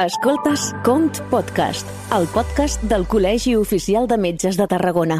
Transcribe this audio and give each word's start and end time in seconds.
Escoltes 0.00 0.74
Cont 0.82 1.18
Podcast, 1.28 1.84
el 2.16 2.24
podcast 2.32 2.80
del 2.88 3.02
Col·legi 3.04 3.52
Oficial 3.60 4.06
de 4.08 4.16
Metges 4.16 4.56
de 4.56 4.64
Tarragona. 4.64 5.18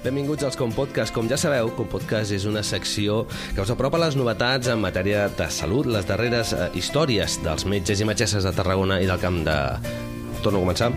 Benvinguts 0.00 0.48
als 0.48 0.56
Com 0.56 0.72
Podcast. 0.72 1.12
Com 1.12 1.28
ja 1.28 1.36
sabeu, 1.36 1.68
Com 1.76 1.92
Podcast 1.92 2.32
és 2.32 2.48
una 2.48 2.64
secció 2.64 3.26
que 3.52 3.60
us 3.60 3.76
apropa 3.76 4.00
les 4.00 4.16
novetats 4.16 4.72
en 4.72 4.80
matèria 4.80 5.28
de 5.28 5.52
salut, 5.52 5.92
les 5.92 6.08
darreres 6.08 6.56
eh, 6.56 6.72
històries 6.72 7.36
dels 7.44 7.68
metges 7.68 8.00
i 8.00 8.08
metgesses 8.08 8.48
de 8.48 8.56
Tarragona 8.56 9.02
i 9.04 9.12
del 9.12 9.20
camp 9.20 9.42
de... 9.44 9.60
Torno 10.40 10.62
a 10.62 10.64
començar. 10.64 10.94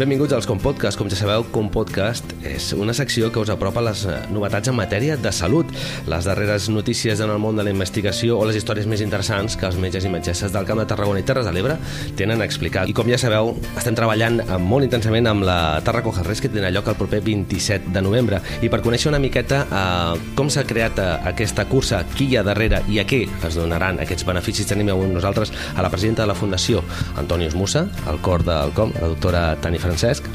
Benvinguts 0.00 0.32
als 0.32 0.46
Com 0.48 0.56
Podcast. 0.56 0.96
Com 0.96 1.10
ja 1.12 1.16
sabeu, 1.18 1.42
Com 1.52 1.66
Podcast 1.68 2.30
és 2.48 2.70
una 2.72 2.94
secció 2.96 3.26
que 3.28 3.42
us 3.42 3.50
apropa 3.52 3.82
les 3.84 4.06
eh, 4.08 4.14
novetats 4.32 4.70
en 4.70 4.76
matèria 4.78 5.18
de 5.20 5.28
salut, 5.28 5.68
les 6.08 6.24
darreres 6.24 6.70
notícies 6.72 7.20
en 7.20 7.28
el 7.28 7.40
món 7.42 7.58
de 7.58 7.66
la 7.66 7.74
investigació 7.74 8.38
o 8.40 8.46
les 8.48 8.56
històries 8.56 8.88
més 8.88 9.02
interessants 9.04 9.58
que 9.60 9.68
els 9.68 9.76
metges 9.76 10.06
i 10.08 10.12
metgesses 10.12 10.54
del 10.54 10.64
Camp 10.64 10.80
de 10.80 10.86
Tarragona 10.88 11.20
i 11.20 11.26
Terres 11.28 11.44
de 11.44 11.52
l'Ebre 11.52 11.76
tenen 12.16 12.40
a 12.40 12.46
explicar. 12.48 12.86
I 12.88 12.94
com 12.96 13.10
ja 13.12 13.18
sabeu, 13.20 13.52
estem 13.76 13.98
treballant 13.98 14.40
molt 14.64 14.88
intensament 14.88 15.28
amb 15.28 15.44
la 15.44 15.58
Terra 15.84 16.00
Cojarres 16.06 16.40
que 16.40 16.48
tindrà 16.48 16.72
lloc 16.72 16.88
el 16.88 16.96
proper 16.96 17.20
27 17.28 17.92
de 17.92 18.04
novembre. 18.06 18.40
I 18.64 18.72
per 18.72 18.80
conèixer 18.80 19.12
una 19.12 19.20
miqueta 19.20 19.60
eh, 19.68 20.24
com 20.40 20.48
s'ha 20.48 20.64
creat 20.64 20.96
eh, 20.96 21.10
aquesta 21.34 21.68
cursa, 21.68 22.06
qui 22.16 22.30
hi 22.30 22.40
ha 22.40 22.46
darrere 22.48 22.80
i 22.88 23.02
a 23.02 23.04
què 23.04 23.26
es 23.50 23.60
donaran 23.60 24.00
aquests 24.00 24.24
beneficis, 24.24 24.72
tenim 24.72 24.94
avui 24.96 25.12
nosaltres 25.12 25.52
a 25.76 25.84
la 25.84 25.92
presidenta 25.92 26.24
de 26.24 26.32
la 26.32 26.40
Fundació, 26.40 26.80
Antònius 27.20 27.60
Musa, 27.60 27.84
al 28.08 28.24
cor 28.24 28.48
del 28.48 28.72
COM, 28.72 28.96
la 28.96 29.12
doctora 29.12 29.44
Tani 29.60 29.84
Francesc. 29.90 30.28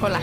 Hola. 0.00 0.22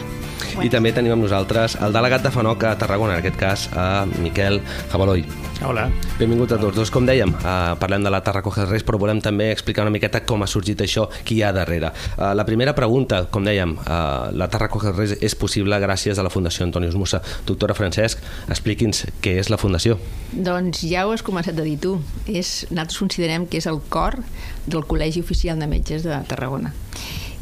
I 0.59 0.70
també 0.73 0.89
tenim 0.91 1.13
amb 1.13 1.21
nosaltres 1.21 1.75
el 1.85 1.93
delegat 1.93 2.23
de 2.25 2.31
FANOC 2.34 2.63
a 2.66 2.71
Tarragona, 2.79 3.13
en 3.13 3.21
aquest 3.21 3.38
cas 3.38 3.68
a 3.77 4.07
Miquel 4.18 4.57
Jabaloi. 4.90 5.21
Hola. 5.63 5.84
Benvinguts 6.18 6.55
a 6.55 6.57
tots 6.57 6.76
dos. 6.76 6.90
Com 6.90 7.05
dèiem, 7.05 7.29
uh, 7.29 7.76
parlem 7.79 8.01
de 8.04 8.10
la 8.10 8.23
Terra 8.26 8.41
Res, 8.41 8.84
però 8.87 8.98
volem 8.98 9.21
també 9.21 9.51
explicar 9.51 9.85
una 9.85 9.93
miqueta 9.93 10.23
com 10.26 10.41
ha 10.41 10.48
sorgit 10.48 10.82
això, 10.82 11.05
qui 11.23 11.37
hi 11.37 11.43
ha 11.43 11.54
darrere. 11.54 11.93
Uh, 12.17 12.34
la 12.34 12.48
primera 12.48 12.73
pregunta, 12.73 13.27
com 13.29 13.45
dèiem, 13.45 13.77
uh, 13.77 14.34
la 14.34 14.49
Terra 14.49 14.71
Res 14.98 15.20
és 15.21 15.35
possible 15.35 15.79
gràcies 15.79 16.17
a 16.17 16.26
la 16.26 16.34
Fundació 16.34 16.65
Antonius 16.65 16.95
Musa. 16.95 17.21
Doctora 17.45 17.77
Francesc, 17.77 18.26
expliqui'ns 18.49 19.05
què 19.21 19.37
és 19.37 19.54
la 19.54 19.62
Fundació. 19.62 19.99
Doncs 20.34 20.82
ja 20.82 21.05
ho 21.05 21.13
has 21.13 21.21
començat 21.21 21.60
a 21.60 21.63
dir 21.63 21.77
tu. 21.77 21.99
És, 22.26 22.65
nosaltres 22.71 23.04
considerem 23.05 23.45
que 23.45 23.62
és 23.62 23.70
el 23.70 23.84
cor 23.90 24.17
del 24.65 24.87
Col·legi 24.87 25.21
Oficial 25.21 25.60
de 25.60 25.70
Metges 25.70 26.07
de 26.07 26.23
Tarragona 26.27 26.73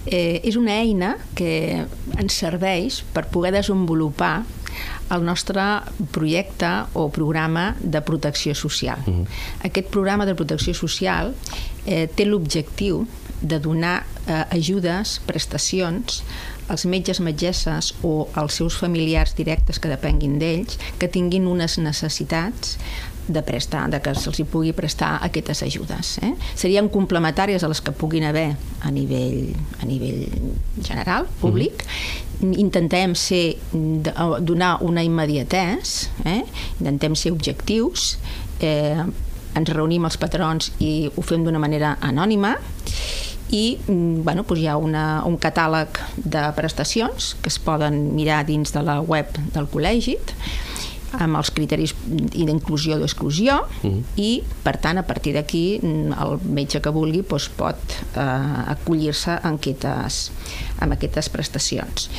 eh, 0.08 0.40
és 0.44 0.56
una 0.56 0.80
eina 0.82 1.16
que 1.38 1.86
ens 2.18 2.40
serveix 2.40 3.04
per 3.14 3.28
poder 3.32 3.54
desenvolupar 3.58 4.46
el 5.12 5.24
nostre 5.24 5.64
projecte 6.12 6.70
o 7.00 7.08
programa 7.14 7.76
de 7.80 8.02
protecció 8.02 8.56
social. 8.56 9.00
Uh 9.06 9.14
-huh. 9.14 9.28
Aquest 9.64 9.88
programa 9.88 10.26
de 10.26 10.36
protecció 10.36 10.74
social 10.74 11.34
eh, 11.86 12.08
té 12.16 12.26
l'objectiu 12.26 13.08
de 13.42 13.60
donar 13.60 14.06
eh, 14.28 14.44
ajudes, 14.50 15.22
prestacions 15.26 16.24
als 16.68 16.86
metges, 16.86 17.20
metgesses 17.20 17.94
o 18.04 18.28
als 18.34 18.54
seus 18.60 18.76
familiars 18.76 19.36
directes 19.36 19.80
que 19.80 19.88
depenguin 19.88 20.38
d'ells, 20.40 20.78
que 21.00 21.08
tinguin 21.08 21.48
unes 21.48 21.78
necessitats 21.78 22.78
de 23.28 23.42
prestar, 23.44 23.90
de 23.92 24.00
que 24.02 24.14
se'ls 24.16 24.42
pugui 24.52 24.74
prestar 24.74 25.18
aquestes 25.26 25.64
ajudes. 25.64 26.18
Eh? 26.24 26.34
Serien 26.56 26.90
complementàries 26.90 27.64
a 27.64 27.70
les 27.72 27.82
que 27.82 27.92
puguin 27.92 28.24
haver 28.24 28.56
a 28.82 28.92
nivell, 28.92 29.54
a 29.82 29.86
nivell 29.86 30.28
general, 30.84 31.28
públic. 31.42 31.84
Mm 32.40 32.52
-hmm. 32.52 32.60
Intentem 32.60 33.16
ser, 33.16 33.58
donar 34.42 34.78
una 34.82 35.04
immediatès, 35.04 36.10
eh? 36.26 36.44
intentem 36.80 37.16
ser 37.16 37.32
objectius, 37.32 38.18
eh, 38.60 39.04
ens 39.58 39.70
reunim 39.74 40.06
els 40.06 40.18
patrons 40.18 40.72
i 40.84 41.10
ho 41.16 41.24
fem 41.26 41.44
d'una 41.44 41.60
manera 41.60 41.98
anònima 42.02 42.56
i 43.50 43.78
mm, 43.80 44.24
bueno, 44.28 44.44
doncs 44.44 44.62
hi 44.62 44.68
ha 44.68 44.78
una, 44.78 45.24
un 45.26 45.38
catàleg 45.40 46.00
de 46.18 46.44
prestacions 46.58 47.36
que 47.42 47.50
es 47.50 47.60
poden 47.64 48.16
mirar 48.16 48.44
dins 48.46 48.74
de 48.76 48.84
la 48.84 49.00
web 49.02 49.38
del 49.56 49.70
col·legi 49.72 50.18
amb 51.16 51.40
els 51.40 51.52
criteris 51.56 51.94
d'inclusió 52.08 52.96
o 52.96 53.00
d'exclusió 53.00 53.62
uh 53.64 53.84
-huh. 53.84 54.04
i, 54.16 54.44
per 54.64 54.78
tant, 54.78 54.98
a 54.98 55.04
partir 55.04 55.34
d'aquí 55.34 55.80
el 55.84 56.40
metge 56.44 56.82
que 56.82 56.90
vulgui 56.90 57.22
doncs, 57.22 57.50
pot 57.50 57.80
eh, 58.16 58.72
acollir-se 58.76 59.40
en 59.44 59.56
aquestes, 59.56 60.32
en 60.82 60.92
aquestes 60.92 61.30
prestacions. 61.30 62.10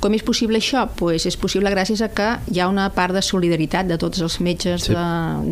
Com 0.00 0.14
és 0.16 0.22
possible 0.24 0.56
això? 0.56 0.86
Pues 0.96 1.26
és 1.28 1.36
possible 1.36 1.70
gràcies 1.72 2.00
a 2.00 2.08
que 2.16 2.28
hi 2.48 2.60
ha 2.60 2.68
una 2.70 2.86
part 2.94 3.12
de 3.12 3.20
solidaritat 3.24 3.88
de 3.88 3.98
tots 4.00 4.22
els 4.24 4.38
metges 4.40 4.86
sí. 4.88 4.94
de, 4.96 5.04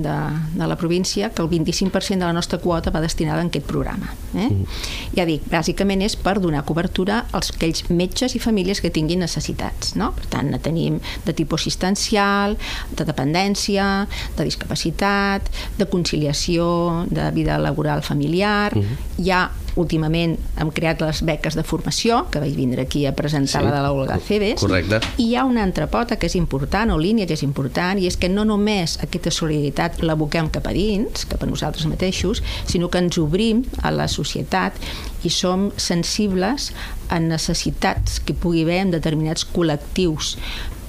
de, 0.06 0.14
de 0.56 0.68
la 0.70 0.76
província, 0.80 1.28
que 1.34 1.44
el 1.44 1.50
25% 1.52 2.16
de 2.16 2.24
la 2.24 2.32
nostra 2.32 2.58
quota 2.62 2.92
va 2.94 3.02
destinada 3.04 3.42
a 3.42 3.48
aquest 3.48 3.66
programa. 3.68 4.08
Eh? 4.32 4.48
Mm. 4.48 4.80
Ja 5.18 5.28
dic, 5.28 5.44
bàsicament 5.52 6.02
és 6.06 6.16
per 6.16 6.38
donar 6.40 6.64
cobertura 6.68 7.20
als 7.36 7.52
aquells 7.52 7.84
metges 7.92 8.38
i 8.38 8.42
famílies 8.42 8.80
que 8.80 8.92
tinguin 8.94 9.20
necessitats. 9.24 9.94
No? 10.00 10.14
Per 10.16 10.26
tant, 10.32 10.50
tenim 10.64 10.96
de 11.26 11.36
tipus 11.36 11.66
assistencial, 11.66 12.56
de 12.96 13.04
dependència, 13.04 14.06
de 14.38 14.48
discapacitat, 14.48 15.52
de 15.76 15.88
conciliació, 15.92 17.04
de 17.12 17.28
vida 17.36 17.60
laboral 17.60 18.02
familiar. 18.02 18.72
Mm 18.74 18.82
-hmm. 18.82 19.24
Hi 19.24 19.30
ha 19.30 19.50
últimament 19.78 20.36
hem 20.58 20.70
creat 20.74 21.02
les 21.04 21.22
beques 21.26 21.56
de 21.56 21.64
formació, 21.66 22.24
que 22.32 22.42
vaig 22.42 22.56
vindre 22.58 22.84
aquí 22.84 23.04
a 23.06 23.14
presentar 23.16 23.62
sí, 23.62 23.66
la 23.66 23.74
de 23.76 23.82
l'Olga 23.84 24.18
Cebes. 24.24 24.60
Correcte. 24.60 25.00
I 25.16 25.28
hi 25.30 25.36
ha 25.38 25.44
una 25.48 25.62
altra 25.66 25.88
pota 25.90 26.18
que 26.18 26.28
és 26.28 26.36
important, 26.38 26.92
o 26.94 26.98
línia 27.00 27.28
que 27.28 27.36
és 27.38 27.44
important, 27.46 28.00
i 28.00 28.08
és 28.10 28.18
que 28.18 28.30
no 28.32 28.44
només 28.48 28.98
aquesta 29.04 29.32
solidaritat 29.34 30.02
l'aboquem 30.02 30.50
cap 30.54 30.66
a 30.68 30.74
dins, 30.76 31.26
cap 31.30 31.44
a 31.44 31.50
nosaltres 31.50 31.86
mateixos, 31.90 32.42
sinó 32.66 32.90
que 32.90 33.02
ens 33.02 33.20
obrim 33.22 33.64
a 33.82 33.92
la 33.94 34.08
societat 34.10 34.78
i 35.26 35.30
som 35.32 35.68
sensibles 35.78 36.72
a 37.08 37.18
necessitats 37.22 38.18
que 38.20 38.36
pugui 38.36 38.66
haver 38.66 38.82
en 38.84 38.92
determinats 38.94 39.46
col·lectius 39.54 40.36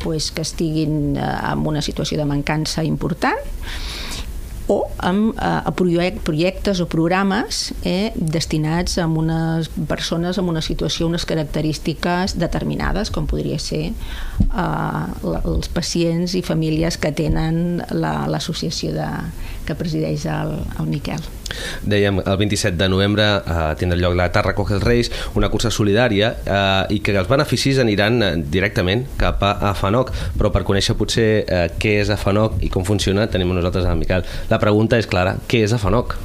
pues, 0.03 0.31
que 0.31 0.41
estiguin 0.41 1.17
eh, 1.17 1.23
en 1.51 1.65
una 1.67 1.81
situació 1.85 2.19
de 2.19 2.27
mancança 2.29 2.83
important 2.87 3.39
o 4.69 4.83
amb 5.01 5.33
eh, 5.41 6.13
projectes 6.23 6.79
o 6.79 6.85
programes 6.89 7.73
eh, 7.83 8.11
destinats 8.15 8.99
a 9.01 9.07
unes 9.07 9.69
persones 9.89 10.37
amb 10.37 10.53
una 10.53 10.61
situació, 10.61 11.07
unes 11.09 11.25
característiques 11.25 12.37
determinades, 12.37 13.09
com 13.09 13.25
podria 13.27 13.57
ser 13.59 13.89
eh, 13.89 15.31
els 15.41 15.71
pacients 15.73 16.37
i 16.37 16.43
famílies 16.45 16.99
que 17.01 17.11
tenen 17.11 17.81
l'associació 17.89 18.93
la, 18.93 19.09
que 19.69 19.77
presideix 19.77 20.25
el, 20.33 20.55
el 20.81 20.89
Miquel. 20.89 21.21
Dèiem, 21.89 22.19
el 22.25 22.37
27 22.41 22.77
de 22.77 22.87
novembre 22.91 23.25
eh, 23.39 23.57
tindrà 23.79 23.97
lloc 23.99 24.15
la 24.17 24.29
Terra 24.33 24.55
Coge 24.57 24.77
els 24.77 24.85
Reis, 24.85 25.09
una 25.37 25.49
cursa 25.53 25.71
solidària 25.73 26.31
eh, 26.43 26.95
i 26.95 26.99
que 27.05 27.15
els 27.17 27.29
beneficis 27.29 27.81
aniran 27.81 28.21
eh, 28.25 28.31
directament 28.57 29.05
cap 29.19 29.43
a, 29.45 29.55
a 29.69 29.73
FANOC, 29.77 30.13
però 30.37 30.53
per 30.53 30.65
conèixer 30.67 30.97
potser 30.99 31.27
eh, 31.41 31.65
què 31.81 31.99
és 32.03 32.13
a 32.13 32.19
FANOC 32.19 32.63
i 32.65 32.71
com 32.73 32.87
funciona 32.87 33.27
tenim 33.31 33.53
nosaltres 33.55 33.89
a 33.89 33.97
Miquel. 33.97 34.25
La 34.49 34.61
pregunta 34.61 34.99
és 34.99 35.09
clara, 35.09 35.37
què 35.49 35.63
és 35.65 35.75
a 35.75 35.81
FANOC? 35.81 36.17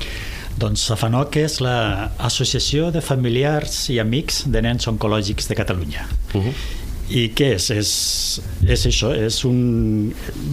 Doncs 0.61 0.87
FANOC 1.00 1.41
és 1.41 1.59
l'Associació 1.65 2.93
de 2.94 3.03
Familiars 3.03 3.88
i 3.91 3.99
Amics 4.03 4.44
de 4.55 4.62
Nens 4.62 4.87
Oncològics 4.93 5.50
de 5.50 5.59
Catalunya. 5.59 6.06
Uh 6.32 6.47
-huh 6.47 6.83
i 7.12 7.26
què 7.37 7.50
és? 7.59 7.69
És, 7.75 7.91
és 8.65 8.87
això, 8.88 9.12
és 9.12 9.42
un... 9.44 9.59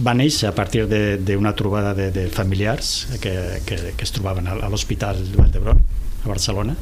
va 0.04 0.12
néixer 0.16 0.50
a 0.50 0.54
partir 0.56 0.84
d'una 0.88 1.54
trobada 1.56 1.94
de, 1.96 2.10
de 2.12 2.26
familiars 2.32 3.06
que, 3.22 3.32
que, 3.66 3.78
que 3.96 4.08
es 4.08 4.12
trobaven 4.12 4.50
a, 4.50 4.58
a 4.60 4.72
l'Hospital 4.72 5.22
Vall 5.36 5.52
d'Hebron, 5.54 5.80
a 6.22 6.28
Barcelona, 6.28 6.76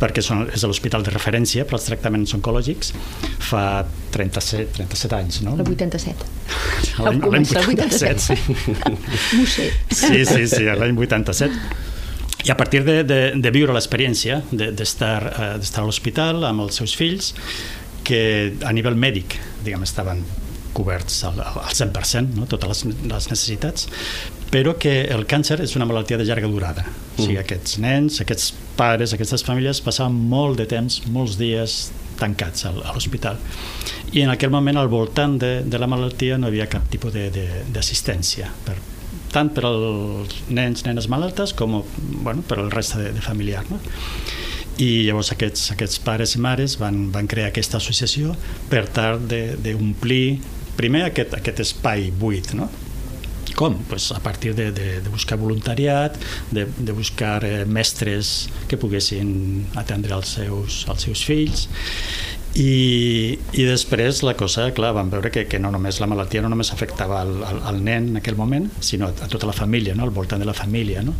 perquè 0.00 0.22
són, 0.24 0.44
és 0.52 0.64
l'hospital 0.66 1.04
de 1.06 1.12
referència 1.14 1.64
per 1.68 1.78
als 1.78 1.86
tractaments 1.88 2.34
oncològics 2.36 2.92
fa 3.46 3.84
37, 4.14 4.74
37 4.76 5.16
anys, 5.16 5.40
no? 5.46 5.54
El 5.58 5.64
87. 5.64 6.28
L'any 7.04 7.48
87, 7.48 8.20
sí. 8.20 8.38
Musset. 9.38 9.80
Sí, 10.04 10.24
sí, 10.28 10.46
sí, 10.50 10.64
l'any 10.68 10.98
87. 10.98 11.82
I 12.44 12.50
a 12.52 12.56
partir 12.58 12.82
de, 12.84 12.98
de, 13.08 13.20
de 13.40 13.50
viure 13.54 13.72
l'experiència 13.72 14.42
d'estar 14.52 15.16
de, 15.24 15.56
uh, 15.62 15.78
a 15.80 15.84
l'hospital 15.86 16.44
amb 16.44 16.66
els 16.66 16.76
seus 16.76 16.92
fills, 16.98 17.32
que 18.06 18.20
a 18.64 18.72
nivell 18.76 18.98
mèdic 19.00 19.38
diguem, 19.64 19.84
estaven 19.86 20.22
coberts 20.74 21.22
al, 21.24 21.38
al 21.40 21.70
100%, 21.70 22.34
no? 22.34 22.48
totes 22.50 22.70
les, 22.70 23.02
les 23.06 23.28
necessitats, 23.30 23.88
però 24.50 24.74
que 24.78 24.92
el 25.10 25.24
càncer 25.30 25.60
és 25.64 25.74
una 25.78 25.86
malaltia 25.88 26.18
de 26.18 26.26
llarga 26.26 26.50
durada. 26.50 26.84
Mm. 26.84 27.14
O 27.16 27.22
sigui, 27.22 27.36
mm. 27.36 27.44
aquests 27.44 27.78
nens, 27.82 28.20
aquests 28.22 28.52
pares, 28.78 29.14
aquestes 29.14 29.46
famílies 29.46 29.80
passaven 29.86 30.16
molt 30.30 30.60
de 30.60 30.66
temps, 30.70 31.00
molts 31.14 31.38
dies 31.40 31.78
tancats 32.18 32.66
a 32.68 32.72
l'hospital. 32.74 33.38
I 34.14 34.22
en 34.22 34.30
aquell 34.34 34.52
moment, 34.54 34.78
al 34.78 34.90
voltant 34.90 35.38
de, 35.42 35.54
de 35.66 35.80
la 35.80 35.88
malaltia, 35.90 36.38
no 36.38 36.46
hi 36.48 36.54
havia 36.54 36.68
cap 36.70 36.86
tipus 36.90 37.14
d'assistència, 37.14 38.50
per, 38.66 38.76
tant 39.34 39.50
per 39.54 39.66
als 39.66 40.36
nens, 40.54 40.84
nenes 40.86 41.10
malaltes, 41.10 41.54
com 41.58 41.80
bueno, 42.22 42.44
per 42.46 42.60
al 42.62 42.70
resta 42.74 43.00
de, 43.02 43.10
de 43.16 43.22
familiar. 43.24 43.64
No? 43.70 43.80
I 44.82 45.04
llavors 45.06 45.30
aquests, 45.34 45.70
aquests 45.74 46.00
pares 46.02 46.34
i 46.34 46.40
mares 46.42 46.78
van, 46.80 47.08
van 47.14 47.28
crear 47.30 47.52
aquesta 47.52 47.78
associació 47.78 48.34
per 48.70 48.86
tal 48.94 49.20
d'omplir 49.28 50.40
primer 50.78 51.04
aquest, 51.10 51.36
aquest 51.38 51.62
espai 51.68 52.10
buit 52.10 52.54
no? 52.58 52.70
Com? 53.54 53.76
Pues 53.86 54.08
a 54.10 54.18
partir 54.18 54.50
de, 54.58 54.72
de, 54.74 55.00
de 55.00 55.10
buscar 55.12 55.36
voluntariat, 55.38 56.16
de, 56.50 56.64
de 56.66 56.92
buscar 56.92 57.44
eh, 57.46 57.62
mestres 57.70 58.48
que 58.66 58.78
poguessin 58.80 59.68
atendre 59.78 60.16
els 60.16 60.32
seus, 60.40 60.80
els 60.90 61.06
seus 61.06 61.22
fills 61.22 61.68
i, 62.54 63.34
i 63.34 63.64
després 63.66 64.20
la 64.22 64.36
cosa, 64.38 64.68
clar, 64.74 64.92
vam 64.94 65.08
veure 65.10 65.30
que, 65.34 65.42
que 65.50 65.58
no 65.58 65.72
només 65.74 65.98
la 65.98 66.06
malaltia 66.06 66.42
no 66.42 66.50
només 66.52 66.70
afectava 66.70 67.18
al, 67.24 67.32
al, 67.42 67.58
al 67.70 67.80
nen 67.82 68.12
en 68.12 68.20
aquell 68.20 68.38
moment, 68.38 68.68
sinó 68.78 69.08
a 69.10 69.28
tota 69.30 69.48
la 69.50 69.56
família, 69.56 69.96
no? 69.98 70.04
al 70.06 70.14
voltant 70.14 70.42
de 70.42 70.46
la 70.46 70.54
família. 70.54 71.02
No? 71.02 71.16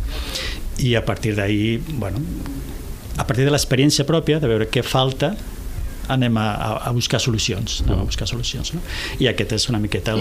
I 0.79 0.95
a 0.95 1.03
partir 1.05 1.35
d'ahir, 1.35 1.81
bueno, 1.99 2.23
a 3.17 3.23
partir 3.23 3.45
de 3.47 3.53
l'experiència 3.53 4.05
pròpia, 4.07 4.39
de 4.43 4.49
veure 4.51 4.67
què 4.71 4.83
falta 4.83 5.33
anem 6.11 6.37
a, 6.37 6.47
a 6.87 6.91
buscar 6.95 7.19
solucions 7.21 7.81
anem 7.85 8.03
a 8.03 8.07
buscar 8.07 8.27
solucions 8.29 8.73
no? 8.75 8.81
i 9.19 9.29
aquest 9.31 9.55
és 9.57 9.67
una 9.71 9.79
miqueta 9.81 10.15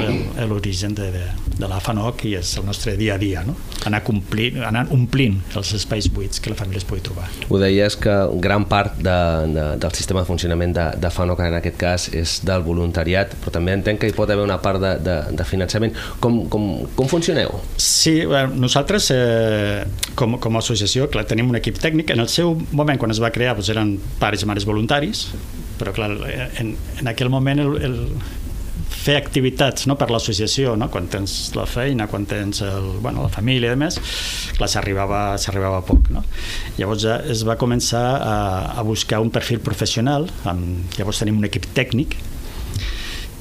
l'origen 0.48 0.94
de, 0.96 1.10
de, 1.14 1.24
de 1.58 1.70
la 1.70 1.80
FANOC 1.84 2.26
i 2.30 2.34
és 2.40 2.54
el 2.60 2.66
nostre 2.68 2.96
dia 3.00 3.16
a 3.16 3.20
dia 3.20 3.44
no? 3.46 3.56
anar, 3.88 4.02
complint, 4.06 4.60
anar 4.64 4.86
omplint 4.94 5.40
els 5.58 5.74
espais 5.76 6.08
buits 6.12 6.42
que 6.42 6.52
la 6.52 6.58
família 6.58 6.82
es 6.82 6.88
pugui 6.88 7.04
trobar 7.04 7.28
ho 7.48 7.60
deies 7.60 7.98
que 8.00 8.14
gran 8.44 8.66
part 8.70 8.98
de, 8.98 9.18
de, 9.54 9.66
del 9.82 9.96
sistema 9.96 10.22
de 10.24 10.30
funcionament 10.30 10.74
de, 10.76 10.88
de 11.00 11.12
FANOC 11.14 11.44
en 11.46 11.58
aquest 11.60 11.80
cas 11.80 12.08
és 12.14 12.38
del 12.46 12.64
voluntariat 12.66 13.36
però 13.42 13.54
també 13.58 13.76
entenc 13.76 14.02
que 14.02 14.10
hi 14.10 14.16
pot 14.16 14.30
haver 14.30 14.46
una 14.46 14.60
part 14.62 14.82
de, 14.82 14.94
de, 15.04 15.18
de 15.36 15.48
finançament 15.48 15.94
com, 16.20 16.44
com, 16.50 16.68
com 16.96 17.10
funcioneu? 17.10 17.60
Sí, 17.76 18.24
bueno, 18.24 18.54
nosaltres 18.66 19.10
eh, 19.14 19.84
com, 20.18 20.38
com 20.42 20.56
a 20.56 20.62
associació 20.64 21.08
clar, 21.12 21.26
tenim 21.30 21.50
un 21.52 21.60
equip 21.60 21.78
tècnic 21.82 22.14
en 22.14 22.24
el 22.24 22.30
seu 22.32 22.54
moment 22.72 23.00
quan 23.00 23.14
es 23.14 23.22
va 23.22 23.32
crear 23.34 23.56
doncs 23.56 23.72
eren 23.74 23.96
pares 24.20 24.44
i 24.44 24.50
mares 24.50 24.66
voluntaris 24.68 25.28
però 25.78 25.94
clar, 25.96 26.10
en, 26.60 26.74
en 27.00 27.10
aquell 27.10 27.30
moment 27.32 27.62
el, 27.62 27.76
el 27.84 27.98
fer 29.04 29.16
activitats 29.18 29.86
no, 29.90 29.96
per 30.00 30.08
l'associació, 30.12 30.74
no? 30.80 30.88
quan 30.92 31.08
tens 31.12 31.52
la 31.56 31.66
feina, 31.68 32.06
quan 32.08 32.24
tens 32.28 32.62
el, 32.64 32.88
bueno, 33.04 33.26
la 33.26 33.32
família 33.32 33.74
i 33.74 33.80
més, 33.80 33.98
clar, 34.56 34.70
s'arribava 34.72 35.22
s'arribava 35.40 35.82
poc. 35.86 36.08
No? 36.14 36.24
Llavors 36.78 37.04
ja 37.04 37.18
es 37.30 37.44
va 37.48 37.58
començar 37.60 38.04
a, 38.16 38.36
a 38.78 38.86
buscar 38.86 39.20
un 39.24 39.32
perfil 39.34 39.60
professional, 39.64 40.30
amb, 40.48 40.96
llavors 40.98 41.20
tenim 41.22 41.42
un 41.42 41.50
equip 41.50 41.68
tècnic 41.76 42.16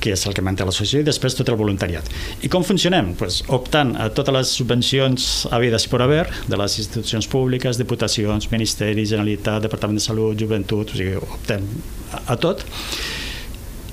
que 0.04 0.12
és 0.18 0.26
el 0.28 0.36
que 0.36 0.44
manté 0.44 0.66
l'associació, 0.68 1.00
i 1.00 1.08
després 1.08 1.38
tot 1.38 1.50
el 1.52 1.60
voluntariat. 1.60 2.10
I 2.44 2.52
com 2.52 2.66
funcionem? 2.68 3.14
Pues, 3.20 3.42
optant 3.56 3.96
a 3.96 4.10
totes 4.16 4.36
les 4.36 4.54
subvencions 4.60 5.28
havides 5.56 5.88
per 5.92 6.02
haver, 6.04 6.26
de 6.52 6.60
les 6.60 6.78
institucions 6.84 7.30
públiques, 7.32 7.80
diputacions, 7.80 8.50
Ministeri, 8.52 9.08
Generalitat, 9.08 9.64
Departament 9.64 10.02
de 10.02 10.04
Salut, 10.04 10.36
Joventut, 10.40 10.92
o 10.92 11.00
sigui, 11.00 11.16
optem 11.24 11.68
a, 12.12 12.26
a 12.36 12.40
tot, 12.42 12.66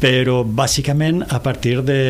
però 0.01 0.41
bàsicament 0.45 1.23
a 1.29 1.43
partir 1.45 1.79
de, 1.87 2.03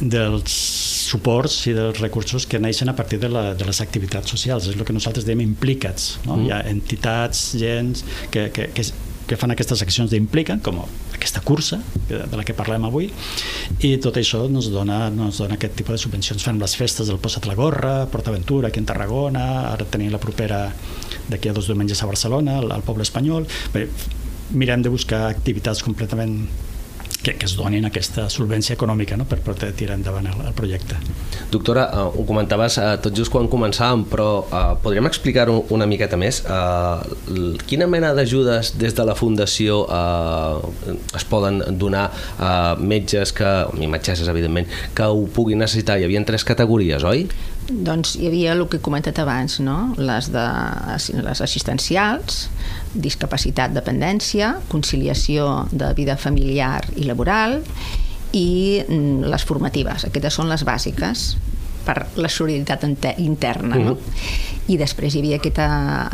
dels 0.00 0.60
suports 1.06 1.60
i 1.70 1.74
dels 1.76 2.00
recursos 2.00 2.48
que 2.50 2.58
neixen 2.58 2.88
a 2.90 2.96
partir 2.98 3.20
de, 3.22 3.28
la, 3.30 3.50
de 3.54 3.66
les 3.68 3.82
activitats 3.84 4.32
socials, 4.32 4.66
és 4.72 4.78
el 4.78 4.86
que 4.88 4.96
nosaltres 4.96 5.28
diem 5.28 5.44
implicats. 5.44 6.16
No? 6.24 6.40
Mm. 6.40 6.46
Hi 6.46 6.54
ha 6.56 6.62
entitats, 6.72 7.50
gens 7.60 8.02
que, 8.32 8.48
que, 8.56 8.72
que 8.74 8.90
que 9.26 9.36
fan 9.38 9.52
aquestes 9.52 9.82
accions 9.82 10.12
d'implica, 10.12 10.58
com 10.62 10.80
aquesta 11.26 11.42
cursa 11.42 11.80
de 12.06 12.36
la 12.38 12.44
que 12.46 12.54
parlem 12.54 12.86
avui, 12.86 13.08
i 13.82 13.96
tot 13.98 14.14
això 14.20 14.44
ens 14.46 14.70
dona, 14.70 15.08
ens 15.10 15.40
dona 15.42 15.58
aquest 15.58 15.74
tipus 15.74 15.96
de 15.96 16.02
subvencions. 16.04 16.44
Fem 16.46 16.60
les 16.62 16.76
festes 16.78 17.10
del 17.10 17.18
Posa't 17.18 17.48
la 17.50 17.58
Gorra, 17.58 17.96
Aventura, 18.06 18.68
aquí 18.68 18.78
en 18.78 18.86
Tarragona, 18.86 19.72
ara 19.72 19.86
tenim 19.90 20.12
la 20.14 20.22
propera 20.22 20.70
d'aquí 21.26 21.50
a 21.50 21.56
dos 21.56 21.66
diumenges 21.66 22.02
a 22.02 22.06
Barcelona, 22.06 22.60
al, 22.62 22.70
al 22.72 22.86
poble 22.86 23.02
espanyol. 23.02 23.46
Bé, 23.74 23.88
mirem 24.54 24.82
de 24.86 24.92
buscar 24.92 25.26
activitats 25.26 25.82
completament 25.82 26.46
que, 27.26 27.34
que 27.34 27.46
es 27.48 27.56
donin 27.58 27.88
aquesta 27.88 28.28
solvència 28.30 28.76
econòmica 28.76 29.16
no? 29.18 29.26
per 29.26 29.40
poder 29.42 29.72
tirar 29.74 29.96
endavant 29.98 30.28
el, 30.30 30.44
el 30.46 30.54
projecte. 30.54 30.98
Doctora, 31.50 31.88
uh, 31.90 32.12
ho 32.14 32.22
comentaves 32.28 32.78
uh, 32.78 32.92
tot 33.02 33.16
just 33.18 33.32
quan 33.34 33.48
començàvem, 33.50 34.04
però 34.10 34.28
uh, 34.44 34.60
podríem 34.82 35.08
explicar-ho 35.10 35.56
una 35.74 35.88
miqueta 35.90 36.18
més? 36.20 36.44
Uh, 36.46 37.56
quina 37.66 37.90
mena 37.90 38.12
d'ajudes 38.14 38.76
des 38.78 38.94
de 38.94 39.08
la 39.08 39.16
Fundació 39.18 39.82
uh, 39.90 40.94
es 41.18 41.26
poden 41.26 41.64
donar 41.80 42.06
a 42.38 42.52
uh, 42.76 42.86
metges 42.94 43.34
que, 43.34 43.50
i 43.74 43.90
metgesses, 43.90 44.30
evidentment, 44.30 44.70
que 44.94 45.10
ho 45.10 45.26
puguin 45.26 45.64
necessitar? 45.64 45.98
Hi 45.98 46.06
havia 46.06 46.22
tres 46.26 46.46
categories, 46.46 47.02
oi? 47.02 47.26
Doncs 47.66 48.14
hi 48.20 48.28
havia 48.28 48.52
el 48.54 48.62
que 48.70 48.78
he 48.78 48.84
comentat 48.84 49.18
abans, 49.18 49.58
no? 49.64 49.94
les, 49.98 50.28
de, 50.30 50.44
les 51.26 51.42
assistencials, 51.42 52.46
discapacitat, 52.94 53.74
dependència, 53.74 54.54
conciliació 54.70 55.66
de 55.72 55.90
vida 55.98 56.16
familiar 56.16 56.84
i 56.94 57.08
laboral 57.08 57.58
i 58.36 58.82
mm, 58.86 59.26
les 59.32 59.46
formatives. 59.48 60.06
Aquestes 60.06 60.38
són 60.38 60.50
les 60.52 60.62
bàsiques 60.66 61.26
per 61.86 61.98
la 62.18 62.30
solidaritat 62.30 62.86
interna. 63.22 63.76
No? 63.76 63.92
Uh 63.92 63.98
-huh. 63.98 64.55
I 64.66 64.76
després 64.80 65.14
hi 65.14 65.20
havia 65.22 65.38
aquesta, 65.38 65.66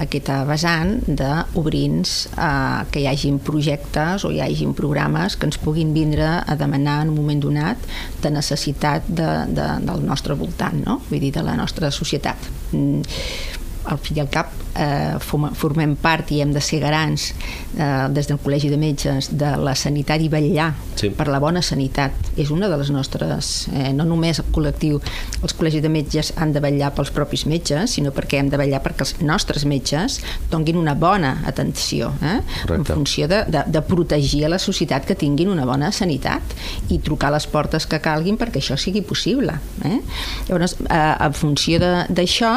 aquesta 0.02 0.42
vessant 0.48 0.98
d'obrir-nos 1.08 2.12
a 2.36 2.50
que 2.92 3.00
hi 3.00 3.06
hagin 3.08 3.38
projectes 3.40 4.26
o 4.28 4.32
hi 4.32 4.42
hagin 4.44 4.74
programes 4.76 5.38
que 5.38 5.48
ens 5.48 5.60
puguin 5.62 5.94
vindre 5.96 6.28
a 6.44 6.56
demanar 6.60 7.00
en 7.06 7.14
un 7.14 7.20
moment 7.22 7.40
donat 7.40 7.88
de 8.20 8.34
necessitat 8.34 9.08
de, 9.08 9.30
de, 9.56 9.68
del 9.88 10.04
nostre 10.04 10.36
voltant, 10.36 10.84
no? 10.84 11.00
vull 11.08 11.22
dir, 11.22 11.32
de 11.32 11.46
la 11.46 11.56
nostra 11.56 11.90
societat. 11.90 12.50
Mm, 12.76 13.00
al 13.92 13.98
fi 13.98 14.14
i 14.14 14.20
al 14.22 14.30
cap 14.30 14.52
eh, 14.74 15.18
formem 15.22 15.94
part 16.00 16.30
i 16.32 16.40
hem 16.42 16.52
de 16.54 16.60
ser 16.64 16.80
garants 16.82 17.30
eh, 17.32 18.08
des 18.12 18.28
del 18.28 18.40
Col·legi 18.42 18.70
de 18.72 18.78
Metges 18.80 19.30
de 19.38 19.52
la 19.60 19.74
sanitat 19.78 20.22
i 20.22 20.30
vetllar 20.32 20.70
sí. 20.96 21.10
per 21.16 21.28
la 21.30 21.40
bona 21.42 21.62
sanitat. 21.62 22.14
És 22.40 22.50
una 22.54 22.68
de 22.70 22.78
les 22.80 22.90
nostres, 22.94 23.52
eh, 23.72 23.90
no 23.92 24.06
només 24.08 24.40
el 24.40 24.48
col·lectiu, 24.54 25.00
els 25.42 25.54
col·legis 25.58 25.84
de 25.84 25.90
metges 25.92 26.32
han 26.40 26.54
de 26.54 26.62
vetllar 26.64 26.92
pels 26.96 27.12
propis 27.14 27.44
metges, 27.50 27.96
sinó 27.98 28.12
perquè 28.14 28.40
hem 28.40 28.50
de 28.52 28.60
vetllar 28.60 28.82
perquè 28.84 29.06
els 29.06 29.14
nostres 29.24 29.66
metges 29.68 30.20
donguin 30.52 30.78
una 30.80 30.94
bona 30.98 31.34
atenció, 31.48 32.12
eh? 32.22 32.38
en 32.72 32.86
funció 32.88 33.28
de, 33.28 33.42
de, 33.52 33.64
de 33.72 33.84
protegir 33.86 34.44
a 34.46 34.52
la 34.52 34.60
societat 34.62 35.06
que 35.08 35.16
tinguin 35.18 35.50
una 35.52 35.66
bona 35.68 35.92
sanitat 35.92 36.56
i 36.92 37.00
trucar 37.04 37.32
les 37.34 37.46
portes 37.50 37.86
que 37.88 38.00
calguin 38.02 38.38
perquè 38.40 38.62
això 38.62 38.78
sigui 38.80 39.02
possible. 39.06 39.58
Eh? 39.84 39.98
Llavors, 40.48 40.78
eh, 40.86 41.02
en 41.26 41.36
funció 41.36 41.80
d'això, 41.82 42.54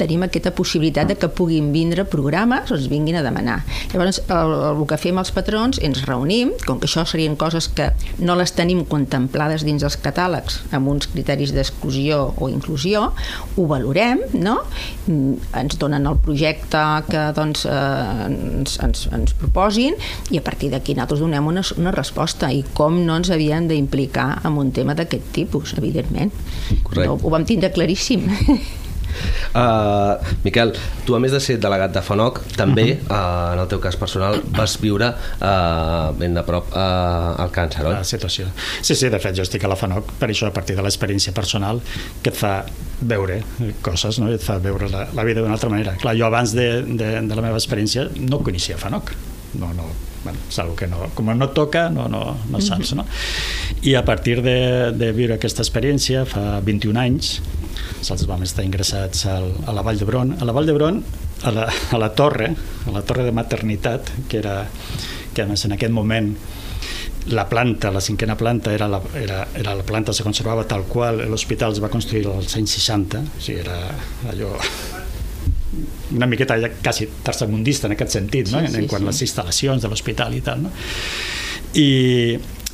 tenim 0.00 0.24
aquesta 0.26 0.54
possibilitat 0.56 1.12
de 1.12 1.18
que 1.18 1.28
pugui 1.28 1.57
puguin 1.58 1.72
vindre 1.72 2.04
programes 2.04 2.70
o 2.70 2.76
ens 2.76 2.88
vinguin 2.88 3.16
a 3.18 3.22
demanar. 3.22 3.62
Llavors, 3.92 4.20
el, 4.30 4.52
el, 4.70 4.82
que 4.88 4.98
fem 5.00 5.18
els 5.18 5.30
patrons, 5.34 5.80
ens 5.82 6.04
reunim, 6.06 6.52
com 6.66 6.78
que 6.78 6.86
això 6.86 7.04
serien 7.06 7.36
coses 7.36 7.68
que 7.68 7.90
no 8.22 8.36
les 8.38 8.52
tenim 8.54 8.84
contemplades 8.86 9.64
dins 9.66 9.82
els 9.82 9.98
catàlegs 9.98 10.60
amb 10.72 10.88
uns 10.88 11.08
criteris 11.10 11.52
d'exclusió 11.56 12.34
o 12.38 12.48
inclusió, 12.48 13.10
ho 13.56 13.66
valorem, 13.70 14.22
no? 14.38 14.58
Mm, 15.06 15.38
ens 15.58 15.78
donen 15.80 16.06
el 16.06 16.18
projecte 16.22 16.82
que 17.10 17.28
doncs, 17.36 17.66
eh, 17.66 18.28
ens, 18.28 18.78
ens, 18.84 19.06
ens 19.12 19.34
proposin 19.38 19.98
i 20.30 20.38
a 20.38 20.44
partir 20.44 20.70
d'aquí 20.72 20.94
nosaltres 20.94 21.24
donem 21.24 21.46
una, 21.50 21.64
una 21.78 21.94
resposta 21.94 22.52
i 22.54 22.62
com 22.74 23.02
no 23.06 23.18
ens 23.18 23.32
havíem 23.34 23.68
d'implicar 23.70 24.44
en 24.44 24.58
un 24.60 24.72
tema 24.72 24.94
d'aquest 24.98 25.32
tipus, 25.34 25.74
evidentment. 25.78 26.32
Correcte. 26.84 27.08
No, 27.08 27.18
ho 27.18 27.34
vam 27.34 27.46
tindre 27.48 27.72
claríssim. 27.74 28.28
Uh, 29.54 30.16
Miquel, 30.44 30.74
tu 31.06 31.16
a 31.16 31.20
més 31.22 31.32
de 31.32 31.40
ser 31.42 31.58
delegat 31.60 31.94
de 31.94 32.02
FANOC, 32.04 32.40
també, 32.56 32.86
uh 32.92 33.08
-huh. 33.08 33.12
uh, 33.12 33.52
en 33.54 33.62
el 33.64 33.68
teu 33.68 33.80
cas 33.80 33.96
personal, 33.96 34.40
vas 34.56 34.76
viure 34.80 35.08
uh, 35.08 36.12
ben 36.18 36.34
de 36.34 36.42
prop 36.42 36.68
uh, 36.72 37.42
el 37.44 37.50
càncer, 37.50 37.84
oi? 37.86 37.94
La 37.94 38.04
situació. 38.04 38.46
Sí, 38.82 38.94
sí, 38.94 39.08
de 39.08 39.18
fet, 39.18 39.36
jo 39.36 39.42
estic 39.42 39.64
a 39.64 39.68
la 39.68 39.76
FANOC 39.76 40.12
per 40.18 40.28
això, 40.28 40.46
a 40.46 40.52
partir 40.52 40.76
de 40.76 40.82
l'experiència 40.82 41.32
personal, 41.32 41.80
que 42.22 42.30
et 42.30 42.36
fa 42.36 42.64
veure 43.00 43.42
coses, 43.82 44.18
no? 44.18 44.30
I 44.30 44.34
et 44.34 44.42
fa 44.42 44.58
veure 44.58 44.88
la, 44.88 45.08
la 45.14 45.24
vida 45.24 45.40
d'una 45.40 45.54
altra 45.54 45.70
manera. 45.70 45.96
Clar, 46.00 46.16
jo 46.16 46.26
abans 46.26 46.52
de, 46.52 46.82
de, 46.82 47.20
de 47.20 47.34
la 47.34 47.42
meva 47.42 47.56
experiència 47.56 48.08
no 48.16 48.42
coneixia 48.42 48.76
FANOC. 48.76 49.12
No, 49.54 49.72
no, 49.74 49.88
bueno, 50.28 50.46
és 50.48 50.78
que 50.78 50.90
no, 50.90 51.08
com 51.16 51.32
no 51.34 51.50
toca 51.56 51.88
no, 51.90 52.08
no, 52.12 52.22
no 52.50 52.60
saps 52.64 52.94
no? 52.98 53.06
i 53.82 53.94
a 53.98 54.04
partir 54.04 54.40
de, 54.44 54.58
de 54.92 55.12
viure 55.16 55.38
aquesta 55.38 55.64
experiència 55.64 56.24
fa 56.28 56.60
21 56.64 57.02
anys 57.02 57.38
nosaltres 57.98 58.28
vam 58.28 58.44
estar 58.46 58.64
ingressats 58.66 59.24
al, 59.30 59.50
a 59.66 59.74
la 59.74 59.82
Vall 59.86 59.98
d'Hebron. 59.98 60.36
A 60.38 60.46
la 60.46 60.54
Vall 60.54 60.68
d'Hebron, 60.68 61.00
a, 61.42 61.52
la, 61.54 61.66
a 61.66 61.98
la 62.00 62.12
torre, 62.14 62.52
a 62.86 62.94
la 62.94 63.02
torre 63.06 63.26
de 63.26 63.34
maternitat, 63.34 64.12
que 64.28 64.38
era 64.42 64.60
que 65.34 65.44
a 65.44 65.48
més 65.48 65.64
en 65.66 65.74
aquest 65.76 65.94
moment 65.94 66.32
la 67.34 67.44
planta, 67.50 67.90
la 67.92 68.00
cinquena 68.00 68.36
planta, 68.40 68.72
era 68.72 68.88
la, 68.88 69.02
era, 69.18 69.42
era 69.58 69.74
la 69.76 69.84
planta 69.86 70.14
se 70.16 70.24
conservava 70.24 70.64
tal 70.66 70.86
qual 70.88 71.20
l'hospital 71.28 71.76
es 71.76 71.82
va 71.84 71.92
construir 71.92 72.24
als 72.30 72.56
anys 72.56 72.78
60, 72.78 73.20
o 73.20 73.42
sigui, 73.44 73.60
era 73.66 73.76
allò 74.32 74.54
una 76.14 76.26
miqueta 76.26 76.58
ja 76.60 76.70
quasi 76.82 77.08
tercermundista 77.24 77.88
en 77.88 77.96
aquest 77.96 78.16
sentit, 78.18 78.52
no? 78.52 78.62
Sí, 78.62 78.72
sí, 78.72 78.82
en 78.82 78.88
quant 78.90 79.04
a 79.04 79.10
les 79.10 79.24
instal·lacions 79.26 79.84
de 79.84 79.90
l'hospital 79.90 80.36
i 80.36 80.44
tal, 80.44 80.62
no? 80.64 80.72
I, 81.78 81.88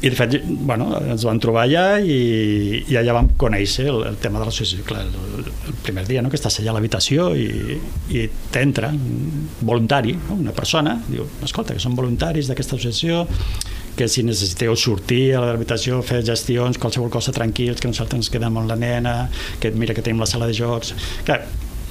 i 0.05 0.11
de 0.11 0.17
fet, 0.19 0.37
bueno, 0.45 0.91
ens 1.01 1.25
vam 1.27 1.39
trobar 1.43 1.65
allà 1.65 1.85
i, 1.99 2.83
i 2.93 2.99
allà 3.01 3.17
vam 3.17 3.31
conèixer 3.41 3.89
el, 3.91 4.03
el 4.11 4.19
tema 4.23 4.39
de 4.39 4.47
l'associació. 4.47 4.85
Clar, 4.87 5.03
el, 5.09 5.49
el 5.71 5.79
primer 5.87 6.05
dia 6.09 6.23
no, 6.23 6.31
que 6.31 6.39
estàs 6.39 6.61
allà 6.61 6.75
a 6.75 6.77
l'habitació 6.77 7.31
i, 7.35 7.79
i 8.15 8.27
t'entra 8.55 8.93
un 8.95 9.49
voluntari, 9.65 10.15
no, 10.29 10.39
una 10.45 10.55
persona, 10.57 10.99
diu, 11.09 11.27
escolta, 11.47 11.75
que 11.75 11.83
són 11.83 11.97
voluntaris 11.99 12.51
d'aquesta 12.51 12.77
associació, 12.79 13.25
que 13.97 14.09
si 14.11 14.25
necessiteu 14.27 14.75
sortir 14.77 15.37
a 15.39 15.43
l'habitació, 15.45 16.01
fer 16.07 16.21
gestions, 16.27 16.79
qualsevol 16.83 17.11
cosa 17.15 17.33
tranquils, 17.35 17.81
que 17.81 17.91
nosaltres 17.91 18.25
ens 18.25 18.33
quedem 18.35 18.59
amb 18.59 18.71
la 18.71 18.79
nena, 18.79 19.15
que 19.63 19.71
mira 19.71 19.95
que 19.95 20.03
tenim 20.03 20.23
la 20.23 20.31
sala 20.31 20.51
de 20.51 20.57
jocs... 20.59 20.95
Clar, 21.25 21.45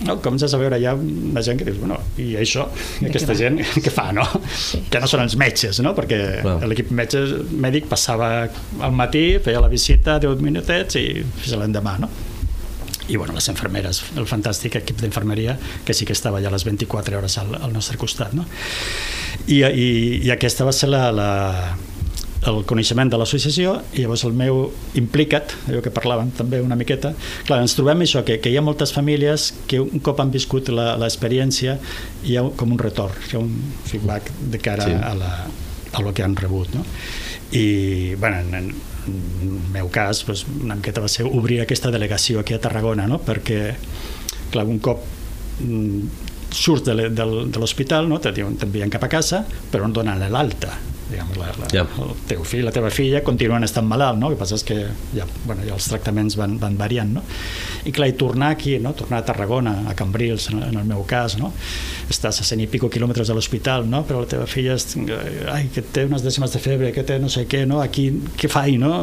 no, 0.08 0.18
comences 0.24 0.54
a 0.54 0.60
veure 0.62 0.80
ja 0.82 0.94
una 0.98 1.44
gent 1.46 1.60
que 1.60 1.68
dius, 1.68 1.80
bueno, 1.82 2.00
i 2.22 2.34
això, 2.40 2.68
I 3.02 3.10
aquesta 3.10 3.36
gent, 3.38 3.62
què 3.84 3.94
fa, 3.94 4.10
no? 4.16 4.26
Sí. 4.58 4.84
Que 4.92 5.02
no 5.04 5.10
són 5.10 5.26
els 5.26 5.38
metges, 5.40 5.80
no? 5.86 5.96
Perquè 5.98 6.20
l'equip 6.68 6.92
metge 6.96 7.24
mèdic 7.52 7.90
passava 7.92 8.34
al 8.44 8.94
matí, 8.96 9.26
feia 9.44 9.64
la 9.64 9.72
visita 9.72 10.20
10 10.24 10.44
minutets 10.44 11.00
i 11.00 11.08
fins 11.24 11.58
l'endemà, 11.60 11.98
no? 12.04 12.12
i 13.08 13.18
bueno, 13.18 13.34
les 13.36 13.48
infermeres, 13.52 14.00
el 14.16 14.28
fantàstic 14.30 14.78
equip 14.80 15.02
d'infermeria 15.02 15.58
que 15.84 15.92
sí 15.94 16.06
que 16.08 16.16
estava 16.16 16.40
allà 16.40 16.54
les 16.54 16.64
24 16.64 17.18
hores 17.18 17.36
al, 17.42 17.52
al 17.60 17.74
nostre 17.76 17.98
costat 18.00 18.32
no? 18.32 18.46
I, 19.52 19.60
i, 19.60 19.88
i 20.24 20.32
aquesta 20.32 20.64
va 20.64 20.72
ser 20.72 20.88
la, 20.88 21.10
la, 21.12 21.28
el 22.50 22.64
coneixement 22.68 23.12
de 23.12 23.20
l'associació 23.20 23.78
i 23.94 24.04
llavors 24.04 24.24
el 24.28 24.36
meu 24.38 24.66
implicat, 25.00 25.56
allò 25.70 25.82
que 25.84 25.92
parlàvem 25.94 26.32
també 26.38 26.60
una 26.64 26.78
miqueta, 26.80 27.14
clar, 27.48 27.62
ens 27.64 27.76
trobem 27.78 28.04
això, 28.06 28.24
que, 28.28 28.40
que 28.44 28.52
hi 28.52 28.58
ha 28.60 28.64
moltes 28.66 28.94
famílies 28.96 29.52
que 29.70 29.80
un 29.84 30.04
cop 30.04 30.20
han 30.24 30.34
viscut 30.34 30.72
l'experiència 30.74 31.78
hi 32.28 32.38
ha 32.38 32.46
com 32.60 32.76
un 32.76 32.82
retorn, 32.82 33.16
hi 33.30 33.38
ha 33.38 33.44
un 33.44 33.54
feedback 33.88 34.32
de 34.54 34.62
cara 34.64 34.90
sí. 34.90 34.98
a, 34.98 35.14
la, 35.20 35.32
a 35.94 36.04
lo 36.04 36.14
que 36.14 36.26
han 36.26 36.36
rebut, 36.40 36.74
no? 36.76 36.86
I, 37.54 38.16
bueno, 38.16 38.40
en, 38.42 38.54
en, 38.58 38.70
el 39.44 39.58
meu 39.74 39.90
cas, 39.94 40.24
doncs, 40.26 40.46
una 40.64 40.78
miqueta 40.80 41.04
va 41.04 41.12
ser 41.12 41.28
obrir 41.28 41.62
aquesta 41.62 41.92
delegació 41.94 42.42
aquí 42.42 42.56
a 42.56 42.62
Tarragona, 42.64 43.06
no? 43.08 43.20
perquè, 43.22 43.76
clar, 44.52 44.66
un 44.66 44.80
cop 44.84 45.04
mm, 45.62 46.24
surts 46.54 46.88
de 46.88 47.60
l'hospital, 47.60 48.10
no? 48.10 48.20
t'envien 48.24 48.92
cap 48.94 49.06
a 49.06 49.12
casa, 49.12 49.44
però 49.72 49.86
on 49.86 49.94
donen 49.94 50.24
l'alta 50.32 50.74
diguem, 51.14 51.32
la, 51.40 51.50
la, 51.60 51.70
yeah. 51.74 51.86
el 52.04 52.14
teu 52.30 52.44
fill, 52.48 52.66
la 52.68 52.74
teva 52.76 52.90
filla 52.94 53.22
continuen 53.26 53.66
estant 53.66 53.88
malalt, 53.88 54.20
no? 54.20 54.30
el 54.30 54.36
que 54.36 54.42
passa 54.42 54.58
és 54.60 54.66
que 54.68 54.78
ja, 55.14 55.28
bueno, 55.46 55.64
ja 55.68 55.76
els 55.78 55.88
tractaments 55.92 56.38
van, 56.40 56.58
van 56.62 56.78
variant 56.80 57.14
no? 57.20 57.24
i 57.88 57.94
clar, 57.96 58.10
i 58.12 58.18
tornar 58.20 58.54
aquí, 58.58 58.76
no? 58.84 58.94
tornar 58.98 59.22
a 59.22 59.28
Tarragona 59.28 59.76
a 59.92 59.96
Cambrils, 60.00 60.50
en, 60.52 60.64
en 60.72 60.82
el 60.82 60.90
meu 60.90 61.06
cas 61.10 61.38
no? 61.40 61.54
estàs 62.12 62.42
a 62.42 62.48
cent 62.48 62.64
i 62.64 62.68
pico 62.72 62.90
quilòmetres 62.94 63.30
de 63.30 63.38
l'hospital 63.38 63.88
no? 63.90 64.04
però 64.10 64.24
la 64.24 64.32
teva 64.36 64.50
filla 64.50 64.78
és, 64.80 64.98
ai, 65.54 65.70
que 65.74 65.86
té 65.96 66.08
unes 66.10 66.26
dècimes 66.26 66.54
de 66.54 66.64
febre, 66.64 66.92
que 66.96 67.06
té 67.08 67.20
no 67.22 67.32
sé 67.32 67.46
què 67.50 67.64
no? 67.70 67.82
aquí, 67.84 68.10
què 68.40 68.52
faig, 68.52 68.78
no? 68.82 68.94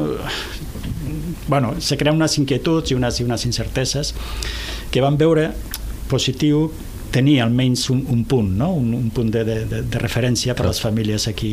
bueno, 1.49 1.75
se 1.81 1.97
creen 1.99 2.19
unes 2.19 2.39
inquietuds 2.39 2.93
i 2.93 2.99
unes, 2.99 3.21
i 3.21 3.27
unes 3.27 3.47
incerteses 3.49 4.15
que 4.91 5.03
van 5.03 5.19
veure 5.21 5.51
positiu 6.11 6.69
tenir 7.11 7.41
almenys 7.45 7.89
un, 7.91 8.05
un 8.09 8.25
punt, 8.25 8.51
no? 8.59 8.73
un, 8.79 8.95
un 8.95 9.11
punt 9.15 9.31
de, 9.35 9.45
de, 9.45 9.83
de 9.83 10.03
referència 10.03 10.57
per 10.57 10.67
a 10.67 10.73
les 10.73 10.81
famílies 10.83 11.29
aquí, 11.29 11.53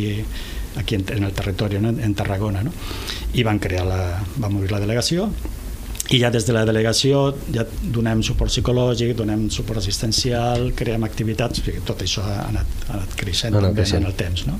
aquí 0.77 0.99
en, 0.99 1.05
en 1.17 1.29
el 1.29 1.33
territori, 1.37 1.81
no? 1.83 1.89
en 1.89 2.17
Tarragona. 2.17 2.63
No? 2.63 2.73
I 3.33 3.45
van 3.47 3.61
crear 3.63 3.85
la, 3.87 4.01
vam 4.37 4.59
obrir 4.59 4.73
la 4.73 4.83
delegació 4.83 5.31
i 6.07 6.21
ja 6.21 6.29
des 6.31 6.45
de 6.47 6.53
la 6.55 6.61
delegació 6.63 7.33
ja 7.51 7.65
donem 7.67 8.21
suport 8.23 8.51
psicològic, 8.51 9.11
donem 9.17 9.47
suport 9.51 9.81
assistencial, 9.81 10.69
creem 10.77 11.03
activitats, 11.03 11.65
tot 11.87 12.03
això 12.05 12.23
ha 12.23 12.45
anat, 12.45 12.77
ha 12.87 12.93
anat 12.99 13.15
creixent, 13.19 13.51
no, 13.55 13.61
no, 13.65 13.73
creixent. 13.75 14.05
en 14.05 14.07
el 14.07 14.15
temps. 14.15 14.45
No? 14.47 14.55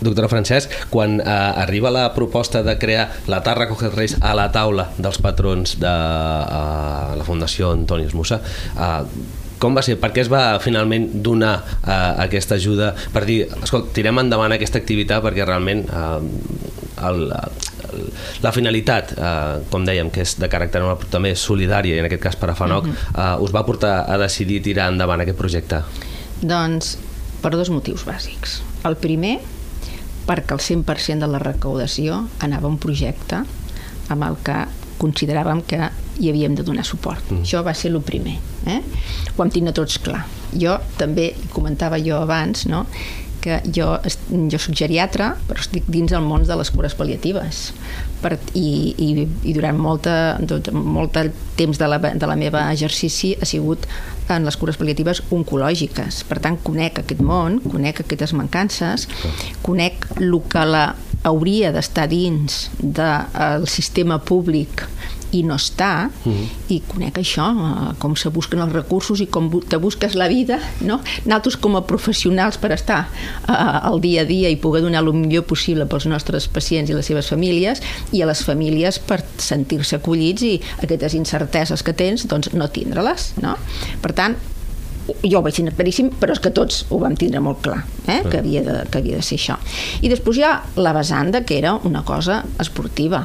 Doctora 0.00 0.30
Francesc, 0.32 0.72
quan 0.92 1.18
eh, 1.20 1.26
arriba 1.64 1.92
la 1.92 2.06
proposta 2.14 2.62
de 2.64 2.78
crear 2.80 3.10
la 3.28 3.42
Tarra 3.44 3.68
Coger 3.68 3.92
Reis 3.92 4.16
a 4.20 4.32
la 4.38 4.48
taula 4.54 4.88
dels 4.96 5.20
patrons 5.20 5.76
de 5.82 5.92
eh, 5.92 7.20
la 7.20 7.28
Fundació 7.28 7.74
Antoni 7.76 8.08
Esmussa, 8.08 8.40
eh, 8.72 9.36
com 9.60 9.76
va 9.76 9.84
ser? 9.84 9.98
Per 10.00 10.10
què 10.14 10.24
es 10.24 10.30
va 10.32 10.58
finalment 10.62 11.06
donar 11.24 11.54
uh, 11.60 11.92
aquesta 12.24 12.56
ajuda 12.56 12.94
per 13.12 13.26
dir, 13.28 13.42
escolta, 13.60 13.92
tirem 13.96 14.22
endavant 14.22 14.54
aquesta 14.56 14.80
activitat 14.80 15.22
perquè 15.24 15.44
realment 15.44 15.84
uh, 15.88 16.16
el, 17.10 17.26
el, 17.28 18.08
la 18.44 18.52
finalitat, 18.56 19.14
uh, 19.16 19.60
com 19.72 19.84
dèiem, 19.86 20.10
que 20.12 20.24
és 20.24 20.34
de 20.40 20.48
caràcter 20.52 20.82
també 21.12 21.34
solidària, 21.36 21.96
i 21.96 22.02
en 22.02 22.08
aquest 22.08 22.24
cas 22.24 22.40
per 22.40 22.50
a 22.52 22.56
FANOC, 22.56 22.88
uh 22.88 22.90
-huh. 22.90 23.38
uh, 23.38 23.44
us 23.44 23.54
va 23.54 23.64
portar 23.66 24.04
a 24.08 24.18
decidir 24.18 24.62
tirar 24.62 24.90
endavant 24.92 25.20
aquest 25.20 25.38
projecte? 25.38 25.82
Doncs 26.40 26.96
per 27.42 27.52
dos 27.52 27.70
motius 27.70 28.04
bàsics. 28.04 28.60
El 28.84 28.96
primer, 28.96 29.40
perquè 30.26 30.52
el 30.52 30.60
100% 30.60 31.18
de 31.18 31.26
la 31.26 31.38
recaudació 31.38 32.28
anava 32.40 32.68
a 32.68 32.70
un 32.70 32.78
projecte 32.78 33.44
amb 34.08 34.24
el 34.24 34.36
que 34.44 34.66
consideràvem 35.00 35.62
que 35.62 35.90
hi 36.20 36.30
havíem 36.30 36.54
de 36.58 36.66
donar 36.66 36.84
suport. 36.84 37.24
Mm. 37.30 37.46
Això 37.46 37.64
va 37.66 37.74
ser 37.74 37.90
el 37.94 38.00
primer. 38.04 38.36
Eh? 38.68 38.80
Ho 39.32 39.38
vam 39.40 39.50
tindre 39.52 39.74
tots 39.76 39.98
clar. 40.04 40.22
Jo 40.52 40.76
també, 41.00 41.32
comentava 41.54 42.00
jo 42.02 42.20
abans, 42.20 42.66
no? 42.68 42.86
que 43.40 43.60
jo, 43.72 43.86
jo 44.52 44.58
soc 44.60 44.76
geriatra, 44.76 45.32
però 45.48 45.62
estic 45.62 45.86
dins 45.90 46.12
el 46.12 46.24
món 46.24 46.44
de 46.46 46.56
les 46.60 46.70
cures 46.74 46.94
pal·liatives. 46.96 47.60
Per, 48.20 48.34
i, 48.58 48.92
i, 49.00 49.26
I 49.48 49.54
durant 49.56 49.78
molta, 49.80 50.14
molt 50.76 51.16
temps 51.56 51.80
de 51.80 51.88
la, 51.88 51.98
de 51.98 52.28
la 52.28 52.36
meva 52.36 52.66
exercici 52.74 53.32
ha 53.40 53.48
sigut 53.48 53.88
en 54.30 54.44
les 54.46 54.58
cures 54.60 54.78
pal·liatives 54.78 55.24
oncològiques. 55.32 56.22
Per 56.28 56.40
tant, 56.44 56.60
conec 56.64 57.00
aquest 57.00 57.24
món, 57.24 57.58
conec 57.64 58.04
aquestes 58.04 58.36
mancances, 58.36 59.08
conec 59.64 60.06
el 60.20 60.36
que 60.52 60.66
la 60.68 60.90
hauria 61.28 61.72
d'estar 61.72 62.06
dins 62.12 62.68
del 62.80 63.66
sistema 63.68 64.20
públic 64.20 64.86
i 65.32 65.42
no 65.46 65.56
està, 65.56 66.08
mm-hmm. 66.08 66.32
-huh. 66.32 66.74
i 66.74 66.80
conec 66.86 67.18
això, 67.18 67.46
eh, 67.50 67.94
com 67.98 68.16
se 68.16 68.28
busquen 68.28 68.60
els 68.60 68.72
recursos 68.72 69.20
i 69.20 69.26
com 69.26 69.50
te 69.68 69.76
busques 69.76 70.14
la 70.14 70.28
vida, 70.28 70.58
no? 70.80 71.00
Nosaltres 71.24 71.56
com 71.56 71.76
a 71.76 71.86
professionals 71.86 72.58
per 72.58 72.72
estar 72.72 73.08
uh, 73.48 73.86
al 73.86 74.00
dia 74.00 74.22
a 74.22 74.24
dia 74.24 74.48
i 74.48 74.56
poder 74.56 74.82
donar 74.82 75.02
el 75.02 75.12
millor 75.12 75.44
possible 75.44 75.86
pels 75.86 76.06
nostres 76.06 76.48
pacients 76.48 76.90
i 76.90 76.94
les 76.94 77.06
seves 77.06 77.28
famílies, 77.28 77.82
i 78.12 78.22
a 78.22 78.26
les 78.26 78.44
famílies 78.44 78.98
per 78.98 79.22
sentir-se 79.38 79.96
acollits 79.96 80.42
i 80.42 80.60
aquestes 80.82 81.14
incerteses 81.14 81.82
que 81.82 81.92
tens, 81.92 82.26
doncs 82.26 82.52
no 82.52 82.68
tindre-les, 82.68 83.34
no? 83.42 83.56
Per 84.00 84.12
tant, 84.12 84.36
jo 85.22 85.38
ho 85.38 85.42
vaig 85.42 85.56
tindre 85.56 85.74
claríssim, 85.74 86.10
però 86.20 86.34
és 86.36 86.40
que 86.42 86.52
tots 86.54 86.84
ho 86.90 86.98
vam 87.02 87.16
tindre 87.18 87.42
molt 87.42 87.62
clar, 87.64 87.82
eh? 88.06 88.20
que, 88.28 88.38
havia 88.38 88.62
de, 88.66 88.76
que 88.90 89.02
havia 89.02 89.20
de 89.20 89.26
ser 89.26 89.38
això. 89.40 89.56
I 90.02 90.10
després 90.12 90.38
hi 90.38 90.46
ha 90.46 90.54
la 90.80 90.94
vessant 90.96 91.32
de 91.34 91.42
que 91.46 91.58
era 91.58 91.74
una 91.88 92.04
cosa 92.06 92.42
esportiva, 92.62 93.24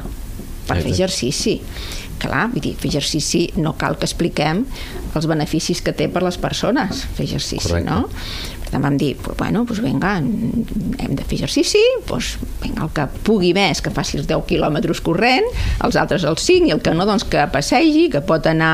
per 0.66 0.80
fer 0.82 0.92
exercici. 0.92 1.60
Clar, 2.20 2.46
vull 2.52 2.62
dir, 2.64 2.72
fer 2.80 2.88
exercici 2.88 3.42
no 3.60 3.74
cal 3.76 3.98
que 4.00 4.06
expliquem 4.08 4.64
els 5.16 5.26
beneficis 5.28 5.82
que 5.84 5.92
té 5.96 6.08
per 6.12 6.22
les 6.24 6.38
persones 6.40 7.02
fer 7.16 7.26
exercici, 7.26 7.62
Correcte. 7.68 7.90
no? 7.90 8.08
Per 8.66 8.74
tant, 8.74 8.82
vam 8.82 8.96
dir, 8.98 9.14
pues, 9.22 9.36
bueno, 9.38 9.64
pues 9.64 9.78
vinga, 9.78 10.16
hem 10.18 11.14
de 11.14 11.22
fer 11.22 11.38
exercici, 11.38 11.82
pues, 12.08 12.32
vinga, 12.62 12.82
el 12.82 12.90
que 12.90 13.04
pugui 13.22 13.52
més, 13.54 13.78
que 13.82 13.92
faci 13.94 14.18
els 14.18 14.26
10 14.26 14.42
quilòmetres 14.48 15.00
corrent, 15.06 15.46
els 15.86 15.98
altres 16.00 16.24
els 16.26 16.42
5, 16.42 16.66
i 16.66 16.74
el 16.74 16.82
que 16.82 16.94
no, 16.96 17.06
doncs 17.06 17.22
que 17.30 17.44
passegi, 17.52 18.08
que 18.10 18.24
pot 18.26 18.48
anar 18.50 18.72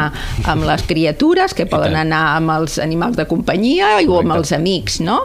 amb 0.48 0.64
les 0.64 0.84
criatures, 0.88 1.52
que 1.52 1.66
poden 1.68 1.98
anar 2.00 2.22
amb 2.38 2.54
els 2.56 2.78
animals 2.80 3.18
de 3.20 3.26
companyia 3.28 3.98
o 4.06 4.22
amb 4.22 4.32
els 4.38 4.54
amics, 4.56 5.00
no? 5.04 5.20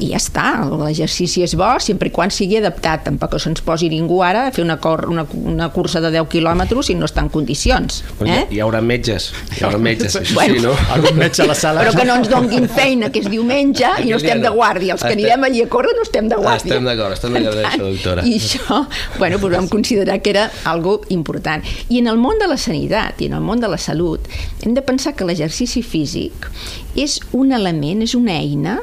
I 0.00 0.12
ja 0.12 0.20
està, 0.20 0.46
l'exercici 0.68 1.46
és 1.46 1.56
bo, 1.56 1.70
sempre 1.80 2.10
i 2.10 2.14
quan 2.14 2.32
sigui 2.34 2.60
adaptat, 2.60 3.06
tampoc 3.08 3.38
se'ns 3.40 3.64
posi 3.64 3.88
ningú 3.92 4.20
ara 4.26 4.46
a 4.48 4.52
fer 4.54 4.66
una, 4.66 4.76
cor, 4.82 5.06
una, 5.08 5.24
una 5.40 5.70
cursa 5.72 6.02
de 6.04 6.12
10 6.12 6.28
quilòmetres 6.28 6.90
si 6.90 6.98
no 6.98 7.08
està 7.08 7.24
en 7.24 7.32
condicions. 7.32 8.02
Eh? 8.26 8.44
Hi 8.52 8.60
haurà 8.60 8.82
metges, 8.84 9.30
hi 9.56 9.64
haurà 9.64 9.80
metges, 9.80 10.16
això 10.20 10.36
bueno, 10.36 10.58
sí, 10.58 10.66
no? 10.66 10.76
Algun 10.92 11.18
metge 11.20 11.44
a 11.44 11.48
la 11.48 11.56
sala. 11.56 11.84
Però 11.86 11.96
que 11.96 12.06
no 12.08 12.18
ens 12.20 12.28
donguin 12.28 12.68
feina, 12.68 13.10
que 13.12 13.22
és 13.24 13.30
diumenge, 13.32 13.88
i 14.04 14.09
no 14.10 14.18
estem 14.20 14.42
de 14.42 14.50
guàrdia. 14.54 14.94
Els 14.96 15.04
que 15.04 15.12
anirem 15.14 15.46
allí 15.48 15.62
a 15.64 15.68
córrer 15.72 15.94
no 15.96 16.04
estem 16.06 16.28
de 16.30 16.38
guàrdia. 16.40 16.70
Estem 16.70 16.88
d'acord, 16.88 17.16
estem 17.16 17.36
d'acord 17.36 17.60
amb 17.60 17.68
això, 17.70 17.86
doctora. 17.86 18.24
I 18.26 18.36
això, 18.38 18.80
bueno, 19.18 19.40
pues 19.42 19.54
vam 19.54 19.68
considerar 19.72 20.20
que 20.22 20.34
era 20.34 20.50
algo 20.64 21.00
important. 21.08 21.64
I 21.88 22.00
en 22.02 22.10
el 22.10 22.20
món 22.20 22.38
de 22.42 22.48
la 22.50 22.58
sanitat 22.60 23.20
i 23.22 23.30
en 23.30 23.36
el 23.38 23.44
món 23.44 23.62
de 23.62 23.70
la 23.70 23.78
salut 23.78 24.26
hem 24.64 24.74
de 24.76 24.84
pensar 24.86 25.14
que 25.16 25.26
l'exercici 25.28 25.82
físic 25.82 26.50
és 26.98 27.18
un 27.36 27.52
element, 27.56 28.02
és 28.02 28.14
una 28.18 28.38
eina, 28.38 28.80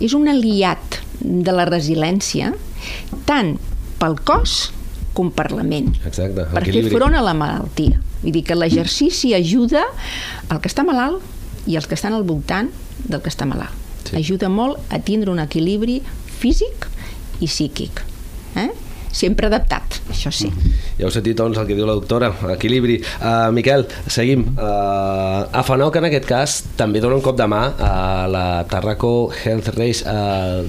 és 0.00 0.14
un 0.16 0.28
aliat 0.30 1.00
de 1.20 1.54
la 1.54 1.66
resiliència, 1.68 2.52
tant 3.26 3.56
pel 3.98 4.18
cos 4.26 4.68
com 5.16 5.32
per 5.34 5.50
la 5.50 5.64
ment. 5.66 5.90
Exacte, 6.06 6.46
per 6.52 6.62
fer 6.66 6.84
front 6.92 7.16
a 7.18 7.24
la 7.24 7.34
malaltia. 7.34 7.98
Vull 8.22 8.34
dir 8.34 8.44
que 8.46 8.56
l'exercici 8.58 9.34
ajuda 9.34 9.84
al 10.48 10.62
que 10.62 10.70
està 10.70 10.86
malalt 10.86 11.22
i 11.66 11.76
als 11.78 11.90
que 11.90 11.98
estan 11.98 12.14
al 12.14 12.26
voltant 12.26 12.70
del 13.06 13.22
que 13.22 13.30
està 13.30 13.46
malalt 13.46 13.87
sí. 14.04 14.16
ajuda 14.16 14.50
molt 14.52 14.78
a 14.92 15.00
tindre 15.02 15.32
un 15.32 15.40
equilibri 15.42 16.00
físic 16.38 16.88
i 17.40 17.46
psíquic. 17.46 18.04
Eh? 18.56 18.70
Sempre 19.12 19.48
adaptat, 19.48 20.00
això 20.10 20.32
sí. 20.34 20.50
Ja 20.98 21.06
heu 21.06 21.12
sentit, 21.14 21.36
doncs, 21.38 21.58
el 21.60 21.68
que 21.68 21.76
diu 21.78 21.86
la 21.88 21.96
doctora, 21.96 22.30
equilibri. 22.54 22.98
Uh, 23.20 23.48
Miquel, 23.54 23.86
seguim. 24.10 24.44
Uh, 24.56 25.46
a 25.48 25.62
FANOC, 25.66 26.00
en 26.00 26.08
aquest 26.08 26.26
cas, 26.28 26.56
també 26.78 27.02
dona 27.04 27.18
un 27.18 27.24
cop 27.24 27.38
de 27.38 27.46
mà 27.50 27.62
a 27.78 28.26
la 28.30 28.46
Tarraco 28.70 29.30
Health 29.30 29.70
Race. 29.76 30.02
Uh, 30.02 30.66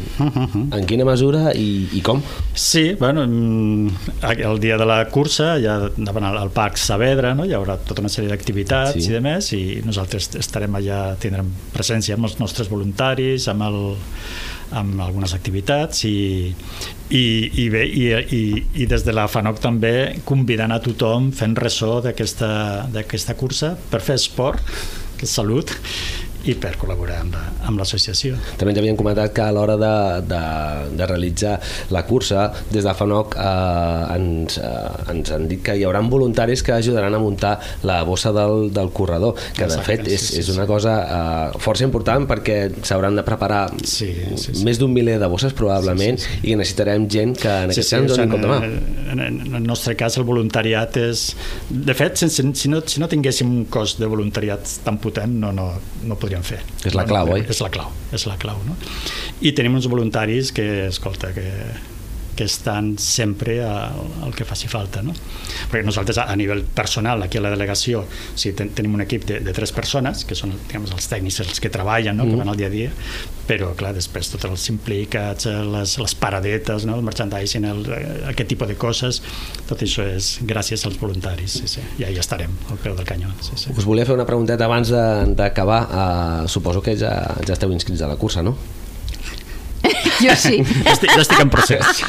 en 0.77 0.85
quina 0.89 1.07
mesura 1.07 1.53
i, 1.57 1.87
i 1.97 2.03
com? 2.05 2.21
Sí, 2.53 2.93
bueno, 2.99 3.25
mm, 3.25 4.13
el 4.37 4.61
dia 4.61 4.77
de 4.77 4.87
la 4.89 5.01
cursa, 5.09 5.55
ja 5.61 5.79
davant 5.97 6.29
al, 6.29 6.37
al 6.43 6.53
Parc 6.53 6.77
Saavedra, 6.81 7.33
no? 7.37 7.47
hi 7.47 7.55
haurà 7.57 7.79
tota 7.81 8.03
una 8.03 8.11
sèrie 8.11 8.29
d'activitats 8.31 8.97
sí. 8.97 9.07
i 9.09 9.17
de 9.17 9.23
més, 9.23 9.51
i 9.57 9.63
nosaltres 9.85 10.31
estarem 10.39 10.77
allà, 10.79 11.01
tindrem 11.21 11.49
presència 11.73 12.17
amb 12.17 12.29
els 12.29 12.39
nostres 12.41 12.69
voluntaris, 12.71 13.49
amb 13.51 13.67
el 13.69 13.79
amb 14.77 15.01
algunes 15.01 15.33
activitats 15.33 16.03
i, 16.07 16.53
i, 17.09 17.23
i 17.63 17.67
bé, 17.73 17.83
i, 17.87 18.07
i, 18.13 18.41
i 18.83 18.87
des 18.89 19.05
de 19.05 19.15
la 19.15 19.27
FANOC 19.31 19.61
també 19.63 19.93
convidant 20.29 20.73
a 20.75 20.81
tothom 20.83 21.31
fent 21.35 21.57
ressò 21.59 21.99
d'aquesta 22.05 23.37
cursa 23.39 23.75
per 23.89 24.03
fer 24.05 24.19
esport, 24.19 24.61
que 25.17 25.27
és 25.27 25.35
salut, 25.35 25.73
i 26.49 26.55
per 26.59 26.73
col·laborar 26.81 27.19
amb 27.21 27.79
l'associació. 27.79 28.35
La, 28.35 28.57
També 28.59 28.73
ens 28.73 28.81
havien 28.81 28.97
comentat 28.99 29.33
que 29.35 29.45
a 29.45 29.53
l'hora 29.55 29.77
de, 29.79 29.93
de, 30.29 30.43
de 30.97 31.09
realitzar 31.09 31.57
la 31.93 32.03
cursa, 32.07 32.49
des 32.71 32.85
de 32.85 32.93
FANOC 32.95 33.35
eh, 33.37 34.15
ens, 34.15 34.59
eh, 34.63 35.13
ens 35.13 35.33
han 35.35 35.47
dit 35.51 35.61
que 35.65 35.75
hi 35.77 35.85
haurà 35.87 36.01
voluntaris 36.09 36.63
que 36.63 36.73
ajudaran 36.73 37.13
a 37.15 37.19
muntar 37.19 37.59
la 37.83 38.01
bossa 38.03 38.31
del, 38.33 38.71
del 38.73 38.89
corredor, 38.95 39.35
que 39.55 39.65
Exacte, 39.65 39.79
de 39.79 39.85
fet 39.87 40.07
és, 40.07 40.21
sí, 40.21 40.33
sí, 40.33 40.39
és 40.41 40.49
una 40.55 40.65
cosa 40.69 40.95
eh, 41.03 41.59
força 41.61 41.85
important 41.85 42.25
perquè 42.29 42.57
s'hauran 42.87 43.19
de 43.19 43.25
preparar 43.27 43.61
sí, 43.83 44.09
sí, 44.35 44.55
sí. 44.55 44.63
més 44.65 44.79
d'un 44.81 44.93
miler 44.93 45.19
de 45.21 45.29
bosses 45.31 45.53
probablement 45.57 46.19
sí, 46.19 46.25
sí, 46.25 46.39
sí. 46.39 46.51
i 46.51 46.57
necessitarem 46.59 47.07
gent 47.11 47.35
que 47.39 47.51
en 47.65 47.73
aquest 47.73 47.83
sí, 47.83 47.87
sí, 47.89 48.01
cas 48.01 48.15
doni 48.15 48.31
compte 48.31 48.49
mà. 48.49 48.59
En, 49.13 49.23
en 49.25 49.59
el 49.59 49.65
nostre 49.65 49.95
cas 49.99 50.17
el 50.19 50.25
voluntariat 50.27 50.97
és... 51.01 51.29
De 51.69 51.93
fet, 51.97 52.17
sense, 52.19 52.43
si, 52.55 52.71
no, 52.71 52.81
si 52.87 53.01
no 53.01 53.09
tinguéssim 53.11 53.49
un 53.49 53.65
cos 53.71 53.97
de 53.99 54.09
voluntariat 54.09 54.79
tan 54.85 54.99
potent 55.01 55.35
no, 55.41 55.51
no, 55.55 55.69
no 56.07 56.19
podríem 56.19 56.38
podríem 56.39 56.43
fer. 56.43 56.87
És 56.87 56.95
la 56.95 57.05
clau, 57.05 57.29
oi? 57.35 57.43
És 57.49 57.59
la 57.61 57.69
clau, 57.69 57.91
és 58.13 58.25
la 58.27 58.37
clau, 58.39 58.59
no? 58.65 58.75
I 59.41 59.53
tenim 59.53 59.75
uns 59.75 59.87
voluntaris 59.87 60.51
que, 60.55 60.87
escolta, 60.87 61.33
que, 61.33 61.45
que 62.39 62.45
estan 62.45 62.97
sempre 62.97 63.61
al, 63.65 64.31
que 64.33 64.45
faci 64.47 64.69
falta. 64.71 65.01
No? 65.03 65.11
Perquè 65.67 65.83
nosaltres, 65.83 66.21
a 66.23 66.35
nivell 66.39 66.61
personal, 66.63 67.25
aquí 67.25 67.35
a 67.35 67.41
la 67.43 67.49
delegació, 67.51 68.05
sí, 68.39 68.53
ten, 68.55 68.69
tenim 68.77 68.95
un 68.95 69.03
equip 69.03 69.25
de, 69.27 69.41
de 69.43 69.55
tres 69.55 69.73
persones, 69.75 70.23
que 70.23 70.37
són 70.39 70.53
diguem, 70.55 70.85
els 70.87 71.09
tècnics, 71.11 71.41
els 71.43 71.59
que 71.59 71.67
treballen, 71.73 72.15
no? 72.15 72.23
Mm. 72.23 72.31
que 72.31 72.39
van 72.39 72.53
al 72.53 72.61
dia 72.61 72.69
a 72.71 72.71
dia, 72.71 72.93
però, 73.49 73.73
clar, 73.75 73.91
després 73.97 74.31
tots 74.31 74.47
els 74.47 74.69
implicats, 74.71 75.49
les, 75.67 75.97
les 75.99 76.15
paradetes, 76.23 76.87
no? 76.87 76.95
el 76.95 77.03
merchandising, 77.03 77.67
el, 77.67 77.83
aquest 78.31 78.53
tipus 78.53 78.71
de 78.71 78.79
coses, 78.79 79.19
tot 79.67 79.83
això 79.83 80.07
és 80.07 80.37
gràcies 80.47 80.87
als 80.87 80.95
voluntaris. 81.01 81.59
Sí, 81.59 81.67
sí. 81.75 81.83
I 81.99 82.07
ahí 82.07 82.23
estarem, 82.23 82.55
al 82.71 82.79
peu 82.79 82.95
del 82.95 83.09
canyó. 83.09 83.33
Sí, 83.43 83.59
sí. 83.65 83.75
Us 83.75 83.89
volia 83.89 84.07
fer 84.07 84.15
una 84.15 84.29
pregunteta 84.29 84.69
abans 84.69 84.95
d'acabar. 85.35 85.81
Uh, 85.89 86.47
suposo 86.47 86.79
que 86.85 86.95
ja, 86.95 87.17
ja 87.43 87.57
esteu 87.57 87.75
inscrits 87.75 88.07
a 88.07 88.13
la 88.13 88.15
cursa, 88.21 88.45
no? 88.47 88.55
Jo 90.19 90.35
sí. 90.35 90.59
Jo 90.63 90.93
estic, 90.93 91.13
jo 91.15 91.23
estic 91.23 91.43
en 91.43 91.51
procés. 91.53 92.03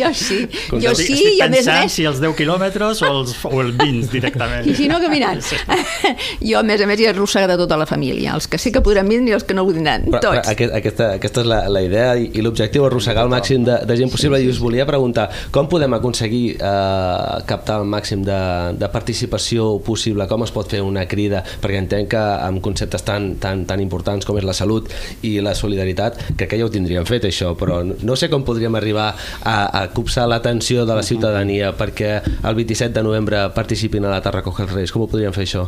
jo 0.00 0.10
sí. 0.14 0.40
Jo 0.70 0.92
estic, 0.92 1.06
sí, 1.06 1.18
estic 1.18 1.38
i 1.38 1.42
a 1.42 1.48
més 1.50 1.64
pensant 1.64 1.86
més... 1.86 1.96
si 1.96 2.06
els 2.08 2.20
10 2.22 2.36
quilòmetres 2.38 3.02
o 3.02 3.10
els, 3.10 3.34
o 3.48 3.62
els 3.62 3.74
20 3.80 4.10
directament. 4.12 4.68
I 4.68 4.76
si 4.78 4.88
no, 4.90 5.00
caminant. 5.02 5.42
Sí. 5.44 5.58
Jo, 6.44 6.58
a 6.60 6.64
més 6.66 6.82
a 6.82 6.86
més, 6.88 7.00
hi 7.00 7.08
arrossega 7.08 7.48
de 7.50 7.56
tota 7.58 7.76
la 7.80 7.86
família. 7.88 8.34
Els 8.36 8.46
que 8.50 8.58
sí 8.60 8.72
que 8.74 8.82
podran 8.84 9.08
vindre 9.08 9.32
i 9.32 9.36
els 9.36 9.46
que 9.48 9.56
no 9.56 9.64
vindran. 9.66 10.06
Tots. 10.10 10.20
Però, 10.20 10.42
aquest, 10.52 10.74
aquesta, 10.76 11.10
aquesta 11.18 11.42
és 11.44 11.48
la, 11.48 11.60
la 11.72 11.82
idea 11.84 12.14
i, 12.20 12.28
i 12.36 12.44
l'objectiu, 12.44 12.84
arrossegar 12.86 13.24
el 13.26 13.32
màxim 13.32 13.64
de, 13.66 13.78
de 13.88 13.96
gent 13.98 14.12
possible. 14.12 14.40
I 14.42 14.50
us 14.52 14.60
volia 14.62 14.86
preguntar, 14.88 15.28
com 15.54 15.68
podem 15.70 15.96
aconseguir 15.96 16.44
eh, 16.58 17.42
captar 17.48 17.80
el 17.82 17.88
màxim 17.90 18.24
de, 18.26 18.40
de 18.80 18.90
participació 18.92 19.78
possible? 19.84 20.28
Com 20.30 20.46
es 20.46 20.52
pot 20.54 20.70
fer 20.70 20.82
una 20.84 21.06
crida? 21.10 21.42
Perquè 21.62 21.80
entenc 21.80 22.12
que 22.14 22.24
amb 22.48 22.62
conceptes 22.64 23.06
tan, 23.06 23.34
tan, 23.42 23.64
tan 23.68 23.82
importants 23.82 24.26
com 24.28 24.38
és 24.40 24.46
la 24.46 24.56
salut 24.56 24.90
i 25.26 25.36
la 25.44 25.54
solidaritat, 25.56 26.20
crec 26.34 26.52
que 26.52 26.60
ja 26.60 26.68
ho 26.68 26.72
tindríem 26.72 27.06
fet, 27.08 27.23
això, 27.30 27.52
però 27.58 27.80
no 27.84 28.16
sé 28.16 28.28
com 28.32 28.44
podríem 28.46 28.74
arribar 28.78 29.10
a, 29.42 29.56
a 29.80 29.82
copsar 29.94 30.26
l'atenció 30.30 30.84
de 30.88 30.96
la 30.96 31.04
ciutadania 31.06 31.72
perquè 31.76 32.16
el 32.20 32.58
27 32.58 32.92
de 32.94 33.04
novembre 33.06 33.44
participin 33.56 34.06
a 34.06 34.14
la 34.14 34.22
Terra 34.24 34.42
Coge 34.46 34.64
els 34.66 34.74
Reis. 34.74 34.94
Com 34.94 35.04
ho 35.04 35.10
podríem 35.10 35.34
fer 35.36 35.46
això? 35.48 35.66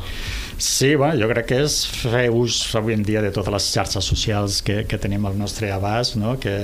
Sí, 0.58 0.94
bueno, 0.94 1.18
jo 1.20 1.28
crec 1.32 1.50
que 1.50 1.60
és 1.66 1.78
fer 2.00 2.26
ús 2.32 2.62
avui 2.78 2.96
en 2.96 3.04
dia 3.06 3.22
de 3.25 3.32
totes 3.34 3.52
les 3.52 3.70
xarxes 3.75 4.12
socials 4.14 4.62
que, 4.64 4.82
que 4.88 5.00
tenim 5.00 5.26
al 5.28 5.36
nostre 5.38 5.70
abast, 5.72 6.16
no? 6.20 6.38
que, 6.40 6.56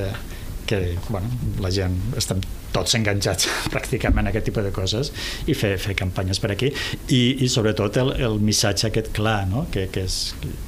que 0.67 0.83
bueno, 1.09 1.29
la 1.61 1.73
gent 1.75 1.99
estem 2.17 2.41
tots 2.75 2.97
enganxats 2.99 3.49
pràcticament 3.75 4.29
a 4.29 4.33
aquest 4.33 4.49
tipus 4.51 4.67
de 4.67 4.73
coses 4.75 5.13
i 5.47 5.57
fer, 5.59 5.75
fer 5.83 5.97
campanyes 5.99 6.41
per 6.43 6.53
aquí 6.55 6.73
i, 6.73 7.23
i 7.45 7.51
sobretot 7.53 8.01
el, 8.03 8.15
el 8.29 8.41
missatge 8.43 8.89
aquest 8.89 9.13
clar 9.17 9.43
no? 9.51 9.67
que, 9.73 9.89
que 9.93 10.07
és, 10.09 10.19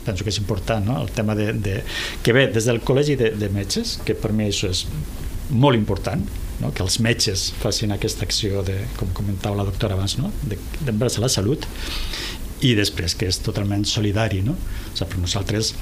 penso 0.07 0.25
que 0.25 0.33
és 0.35 0.41
important 0.43 0.87
no? 0.87 1.01
el 1.03 1.13
tema 1.17 1.37
de, 1.39 1.53
de, 1.53 1.81
que 2.23 2.37
ve 2.37 2.47
des 2.55 2.69
del 2.71 2.83
col·legi 2.85 3.19
de, 3.21 3.33
de 3.41 3.51
metges 3.55 3.99
que 4.05 4.17
per 4.19 4.33
mi 4.37 4.49
això 4.51 4.71
és 4.73 4.85
molt 5.51 5.77
important 5.79 6.23
no? 6.61 6.71
que 6.75 6.85
els 6.85 7.01
metges 7.05 7.49
facin 7.61 7.95
aquesta 7.95 8.27
acció 8.27 8.63
de, 8.67 8.79
com 8.99 9.11
comentava 9.17 9.61
la 9.61 9.69
doctora 9.69 9.99
abans 9.99 10.19
no? 10.21 10.33
d'envers 10.49 11.21
la 11.23 11.33
salut 11.33 11.67
i 12.65 12.73
després 12.79 13.17
que 13.19 13.29
és 13.29 13.41
totalment 13.45 13.85
solidari 13.89 14.41
no? 14.45 14.55
o 14.55 14.95
sigui, 14.95 15.11
per 15.11 15.21
nosaltres 15.23 15.75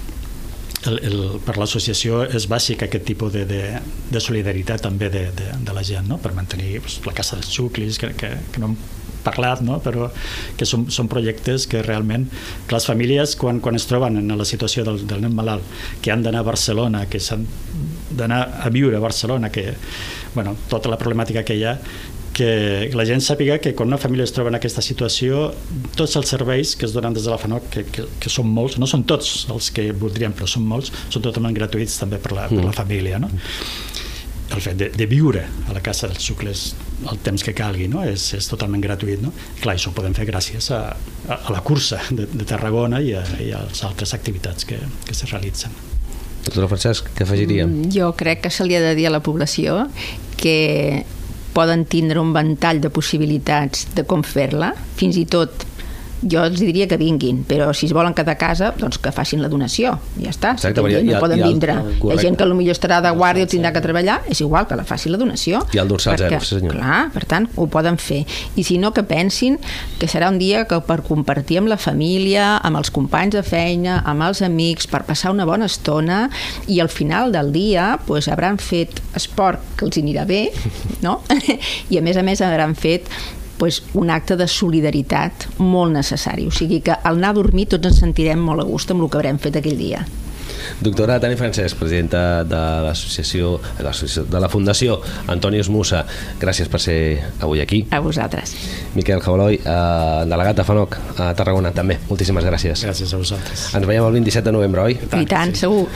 el, 0.87 0.99
el, 1.07 1.21
per 1.47 1.57
l'associació 1.61 2.23
és 2.27 2.49
bàsic 2.51 2.87
aquest 2.87 3.07
tipus 3.07 3.33
de, 3.35 3.45
de, 3.49 3.63
de 4.11 4.23
solidaritat 4.23 4.83
també 4.83 5.11
de, 5.13 5.29
de, 5.37 5.53
de 5.63 5.77
la 5.77 5.85
gent, 5.87 6.09
no? 6.11 6.19
per 6.23 6.35
mantenir 6.37 6.81
pues, 6.83 6.99
la 7.07 7.15
Casa 7.17 7.39
dels 7.39 7.53
Xuclis, 7.53 8.01
que, 8.03 8.13
que, 8.19 8.35
que 8.53 8.63
no 8.63 8.75
parlat, 9.23 9.63
no? 9.63 9.79
però 9.83 10.09
que 10.59 10.67
són, 10.67 10.89
són 10.91 11.09
projectes 11.11 11.69
que 11.71 11.83
realment 11.87 12.27
que 12.67 12.75
les 12.75 12.87
famílies 12.89 13.37
quan, 13.39 13.61
quan 13.63 13.79
es 13.79 13.87
troben 13.87 14.19
en 14.19 14.35
la 14.39 14.47
situació 14.49 14.85
del, 14.89 15.05
del 15.07 15.23
nen 15.23 15.37
malalt, 15.39 15.67
que 16.03 16.13
han 16.15 16.25
d'anar 16.27 16.43
a 16.43 16.49
Barcelona, 16.51 17.07
que 17.11 17.23
s'han 17.23 17.47
d'anar 18.13 18.43
a 18.67 18.73
viure 18.75 18.99
a 18.99 19.05
Barcelona, 19.05 19.53
que 19.55 19.73
bueno, 20.35 20.57
tota 20.69 20.91
la 20.91 20.99
problemàtica 20.99 21.45
que 21.45 21.57
hi 21.59 21.65
ha, 21.69 21.77
que 22.33 22.91
la 22.97 23.05
gent 23.09 23.21
sàpiga 23.25 23.59
que 23.63 23.75
quan 23.77 23.91
una 23.91 24.01
família 24.01 24.25
es 24.25 24.33
troba 24.33 24.53
en 24.53 24.57
aquesta 24.57 24.83
situació, 24.85 25.51
tots 25.99 26.17
els 26.17 26.33
serveis 26.33 26.75
que 26.77 26.89
es 26.89 26.95
donen 26.97 27.17
des 27.17 27.27
de 27.29 27.33
la 27.33 27.39
FANOC, 27.41 27.69
que, 27.73 27.85
que, 27.93 28.07
que 28.21 28.33
són 28.33 28.49
molts, 28.49 28.79
no 28.81 28.89
són 28.89 29.05
tots 29.09 29.47
els 29.53 29.71
que 29.75 29.91
voldríem, 29.93 30.35
però 30.37 30.49
són 30.49 30.65
molts, 30.69 30.93
són 31.13 31.25
totalment 31.25 31.57
gratuïts 31.57 31.99
també 32.01 32.21
per 32.23 32.33
la, 32.37 32.49
per 32.49 32.63
la 32.63 32.71
mm. 32.71 32.79
família. 32.81 33.21
No? 33.23 33.31
el 34.53 34.61
fet 34.61 34.77
de, 34.77 34.89
de 34.93 35.07
viure 35.09 35.47
a 35.69 35.73
la 35.73 35.81
casa 35.85 36.09
dels 36.11 36.25
sucles 36.29 36.73
el 37.11 37.19
temps 37.25 37.43
que 37.45 37.55
calgui, 37.57 37.89
no? 37.91 38.03
és, 38.07 38.29
és 38.37 38.49
totalment 38.51 38.83
gratuït. 38.85 39.23
No? 39.25 39.33
Clar, 39.63 39.77
això 39.79 39.91
ho 39.91 39.97
podem 39.97 40.15
fer 40.17 40.27
gràcies 40.29 40.69
a, 40.75 40.83
a, 40.93 41.39
a 41.39 41.55
la 41.55 41.63
cursa 41.65 42.03
de, 42.11 42.29
de 42.31 42.47
Tarragona 42.49 43.01
i 43.03 43.15
a, 43.19 43.25
i 43.43 43.51
a 43.57 43.63
les 43.67 43.83
altres 43.89 44.15
activitats 44.15 44.69
que, 44.69 44.79
que 45.07 45.17
se 45.17 45.31
realitzen. 45.31 45.75
Doctor 46.43 46.69
Francesc, 46.69 47.11
què 47.17 47.25
afegiríem? 47.27 47.71
Mm, 47.71 47.91
jo 47.95 48.13
crec 48.19 48.45
que 48.45 48.53
se 48.53 48.67
li 48.67 48.77
ha 48.77 48.83
de 48.83 48.95
dir 48.99 49.09
a 49.09 49.15
la 49.15 49.23
població 49.25 49.87
que 50.41 51.05
poden 51.53 51.85
tindre 51.91 52.21
un 52.23 52.33
ventall 52.35 52.81
de 52.83 52.91
possibilitats 52.93 53.87
de 53.97 54.07
com 54.09 54.25
fer-la, 54.25 54.73
fins 54.99 55.19
i 55.21 55.27
tot 55.29 55.67
jo 56.23 56.43
els 56.47 56.61
diria 56.61 56.87
que 56.89 56.97
vinguin, 57.01 57.43
però 57.49 57.71
si 57.75 57.87
es 57.89 57.93
volen 57.95 58.15
quedar 58.15 58.37
a 58.37 58.41
casa, 58.41 58.73
doncs 58.79 58.99
que 59.03 59.13
facin 59.15 59.43
la 59.43 59.51
donació. 59.53 59.97
Ja 60.21 60.31
està. 60.31 60.53
Exacte, 60.57 60.85
si 60.87 61.03
no 61.09 61.21
poden 61.23 61.43
vindre. 61.43 61.77
Correcte. 61.83 62.07
Hi 62.07 62.15
ha 62.15 62.23
gent 62.23 62.39
que 62.39 62.49
potser 62.53 62.77
estarà 62.77 63.01
de 63.03 63.13
guàrdia 63.17 63.47
o 63.47 63.51
tindrà 63.51 63.73
que 63.75 63.83
treballar, 63.85 64.21
és 64.31 64.41
igual 64.45 64.69
que 64.71 64.79
la 64.79 64.85
faci 64.87 65.11
la 65.11 65.19
donació. 65.19 65.63
I 65.75 65.83
el 65.83 65.91
dorsal 65.91 66.17
perquè, 66.17 66.39
zero, 66.39 66.61
senyor. 66.61 66.77
Clar, 66.77 67.01
per 67.15 67.25
tant, 67.29 67.49
ho 67.57 67.67
poden 67.73 67.99
fer. 67.99 68.23
I 68.57 68.65
si 68.67 68.79
no, 68.79 68.93
que 68.95 69.03
pensin 69.07 69.59
que 69.99 70.09
serà 70.11 70.31
un 70.31 70.39
dia 70.39 70.65
que 70.71 70.79
per 70.87 71.01
compartir 71.07 71.61
amb 71.63 71.73
la 71.73 71.79
família, 71.81 72.57
amb 72.63 72.79
els 72.81 72.93
companys 72.95 73.37
de 73.39 73.45
feina, 73.47 74.01
amb 74.07 74.27
els 74.29 74.43
amics, 74.47 74.89
per 74.91 75.03
passar 75.09 75.35
una 75.35 75.47
bona 75.49 75.67
estona 75.71 76.25
i 76.69 76.81
al 76.81 76.91
final 76.93 77.33
del 77.33 77.53
dia 77.53 77.99
pues, 78.07 78.29
hauran 78.29 78.59
fet 78.63 79.03
esport 79.19 79.63
que 79.77 79.87
els 79.89 79.99
anirà 79.99 80.27
bé, 80.29 80.47
no? 81.05 81.21
I 81.93 81.99
a 81.99 82.03
més 82.05 82.19
a 82.19 82.27
més 82.27 82.43
hauran 82.45 82.77
fet 82.79 83.11
pues, 83.63 83.85
un 83.95 84.11
acte 84.11 84.35
de 84.35 84.49
solidaritat 84.51 85.45
molt 85.63 85.95
necessari. 85.95 86.49
O 86.51 86.51
sigui 86.51 86.81
que 86.83 86.97
al 86.99 87.21
anar 87.21 87.29
a 87.31 87.37
dormir 87.37 87.69
tots 87.71 87.93
ens 87.93 88.01
sentirem 88.03 88.41
molt 88.43 88.59
a 88.59 88.67
gust 88.67 88.91
amb 88.91 89.05
el 89.05 89.11
que 89.13 89.21
haurem 89.21 89.39
fet 89.39 89.61
aquell 89.61 89.79
dia. 89.79 90.01
Doctora 90.83 91.21
Tani 91.23 91.39
Francesc, 91.39 91.79
presidenta 91.79 92.43
de 92.43 92.63
l'associació 92.83 93.53
de 93.79 94.43
la 94.43 94.51
Fundació 94.51 94.99
Antoni 95.31 95.63
Musa, 95.71 96.03
gràcies 96.43 96.67
per 96.67 96.83
ser 96.83 96.99
avui 97.39 97.63
aquí. 97.63 97.85
A 97.95 98.03
vosaltres. 98.03 98.57
Miquel 98.99 99.23
Jabaloi, 99.23 99.63
eh, 99.63 100.27
delegat 100.35 100.59
de 100.59 100.67
FANOC 100.67 100.99
a 101.23 101.33
Tarragona, 101.39 101.71
també. 101.71 102.01
Moltíssimes 102.11 102.51
gràcies. 102.51 102.83
Gràcies 102.83 103.15
a 103.15 103.23
vosaltres. 103.23 103.71
Ens 103.79 103.87
veiem 103.87 104.11
el 104.11 104.19
27 104.19 104.51
de 104.51 104.59
novembre, 104.59 104.91
oi? 104.91 104.99
I 104.99 105.07
tant, 105.07 105.23
I 105.23 105.35
tant 105.37 105.55
sí. 105.55 105.67
segur. 105.69 105.87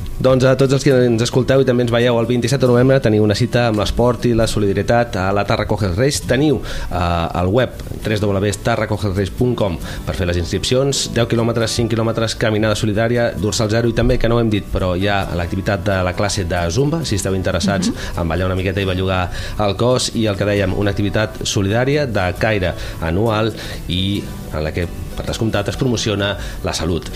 Doncs 0.26 0.42
a 0.42 0.56
tots 0.58 0.74
els 0.74 0.82
que 0.82 0.90
ens 1.06 1.22
escolteu 1.22 1.60
i 1.62 1.66
també 1.68 1.84
ens 1.84 1.92
veieu 1.94 2.16
el 2.18 2.26
27 2.26 2.58
de 2.58 2.66
novembre 2.66 2.96
teniu 2.98 3.22
una 3.22 3.36
cita 3.38 3.68
amb 3.68 3.78
l'esport 3.78 4.24
i 4.26 4.32
la 4.34 4.48
solidaritat 4.50 5.14
a 5.22 5.26
la 5.30 5.44
Tarracoges 5.46 5.92
Reis. 5.94 6.18
Teniu 6.26 6.56
eh, 6.58 6.98
al 6.98 7.46
web 7.54 7.76
www.tarracogesreis.com 8.02 9.78
per 10.08 10.16
fer 10.18 10.26
les 10.26 10.40
inscripcions, 10.42 11.04
10 11.14 11.30
quilòmetres, 11.30 11.78
5 11.78 11.94
quilòmetres, 11.94 12.34
caminada 12.42 12.74
solidària, 12.74 13.28
dorsal 13.38 13.70
zero 13.70 13.92
i 13.92 13.94
també, 13.94 14.18
que 14.18 14.26
no 14.26 14.40
ho 14.40 14.42
hem 14.42 14.50
dit, 14.50 14.66
però 14.74 14.96
hi 14.98 15.06
ha 15.06 15.20
l'activitat 15.38 15.86
de 15.86 16.02
la 16.10 16.16
classe 16.18 16.42
de 16.50 16.66
Zumba, 16.74 17.04
si 17.06 17.22
esteu 17.22 17.38
interessats 17.38 17.86
uh 17.86 17.94
-huh. 17.94 18.20
en 18.22 18.28
ballar 18.28 18.50
una 18.50 18.58
miqueta 18.58 18.82
i 18.82 18.84
bellugar 18.84 19.30
el 19.60 19.76
cos 19.76 20.10
i 20.16 20.26
el 20.26 20.34
que 20.34 20.44
dèiem, 20.44 20.74
una 20.74 20.90
activitat 20.90 21.46
solidària 21.46 22.06
de 22.06 22.34
caire 22.38 22.74
anual 23.00 23.54
i 23.86 24.24
en 24.52 24.64
la 24.64 24.72
que 24.72 24.88
per 25.16 25.26
descomptat 25.26 25.68
es 25.68 25.76
promociona 25.76 26.36
la 26.64 26.72
salut. 26.74 27.06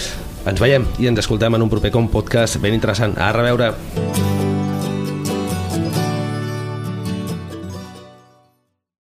Ens 0.49 0.61
veiem 0.63 0.89
i 0.99 1.11
ens 1.11 1.21
escoltem 1.21 1.57
en 1.59 1.67
un 1.67 1.73
proper 1.73 1.93
com 1.93 2.09
podcast 2.09 2.61
ben 2.63 2.77
interessant. 2.77 3.19
A 3.21 3.33
reveure! 3.37 4.30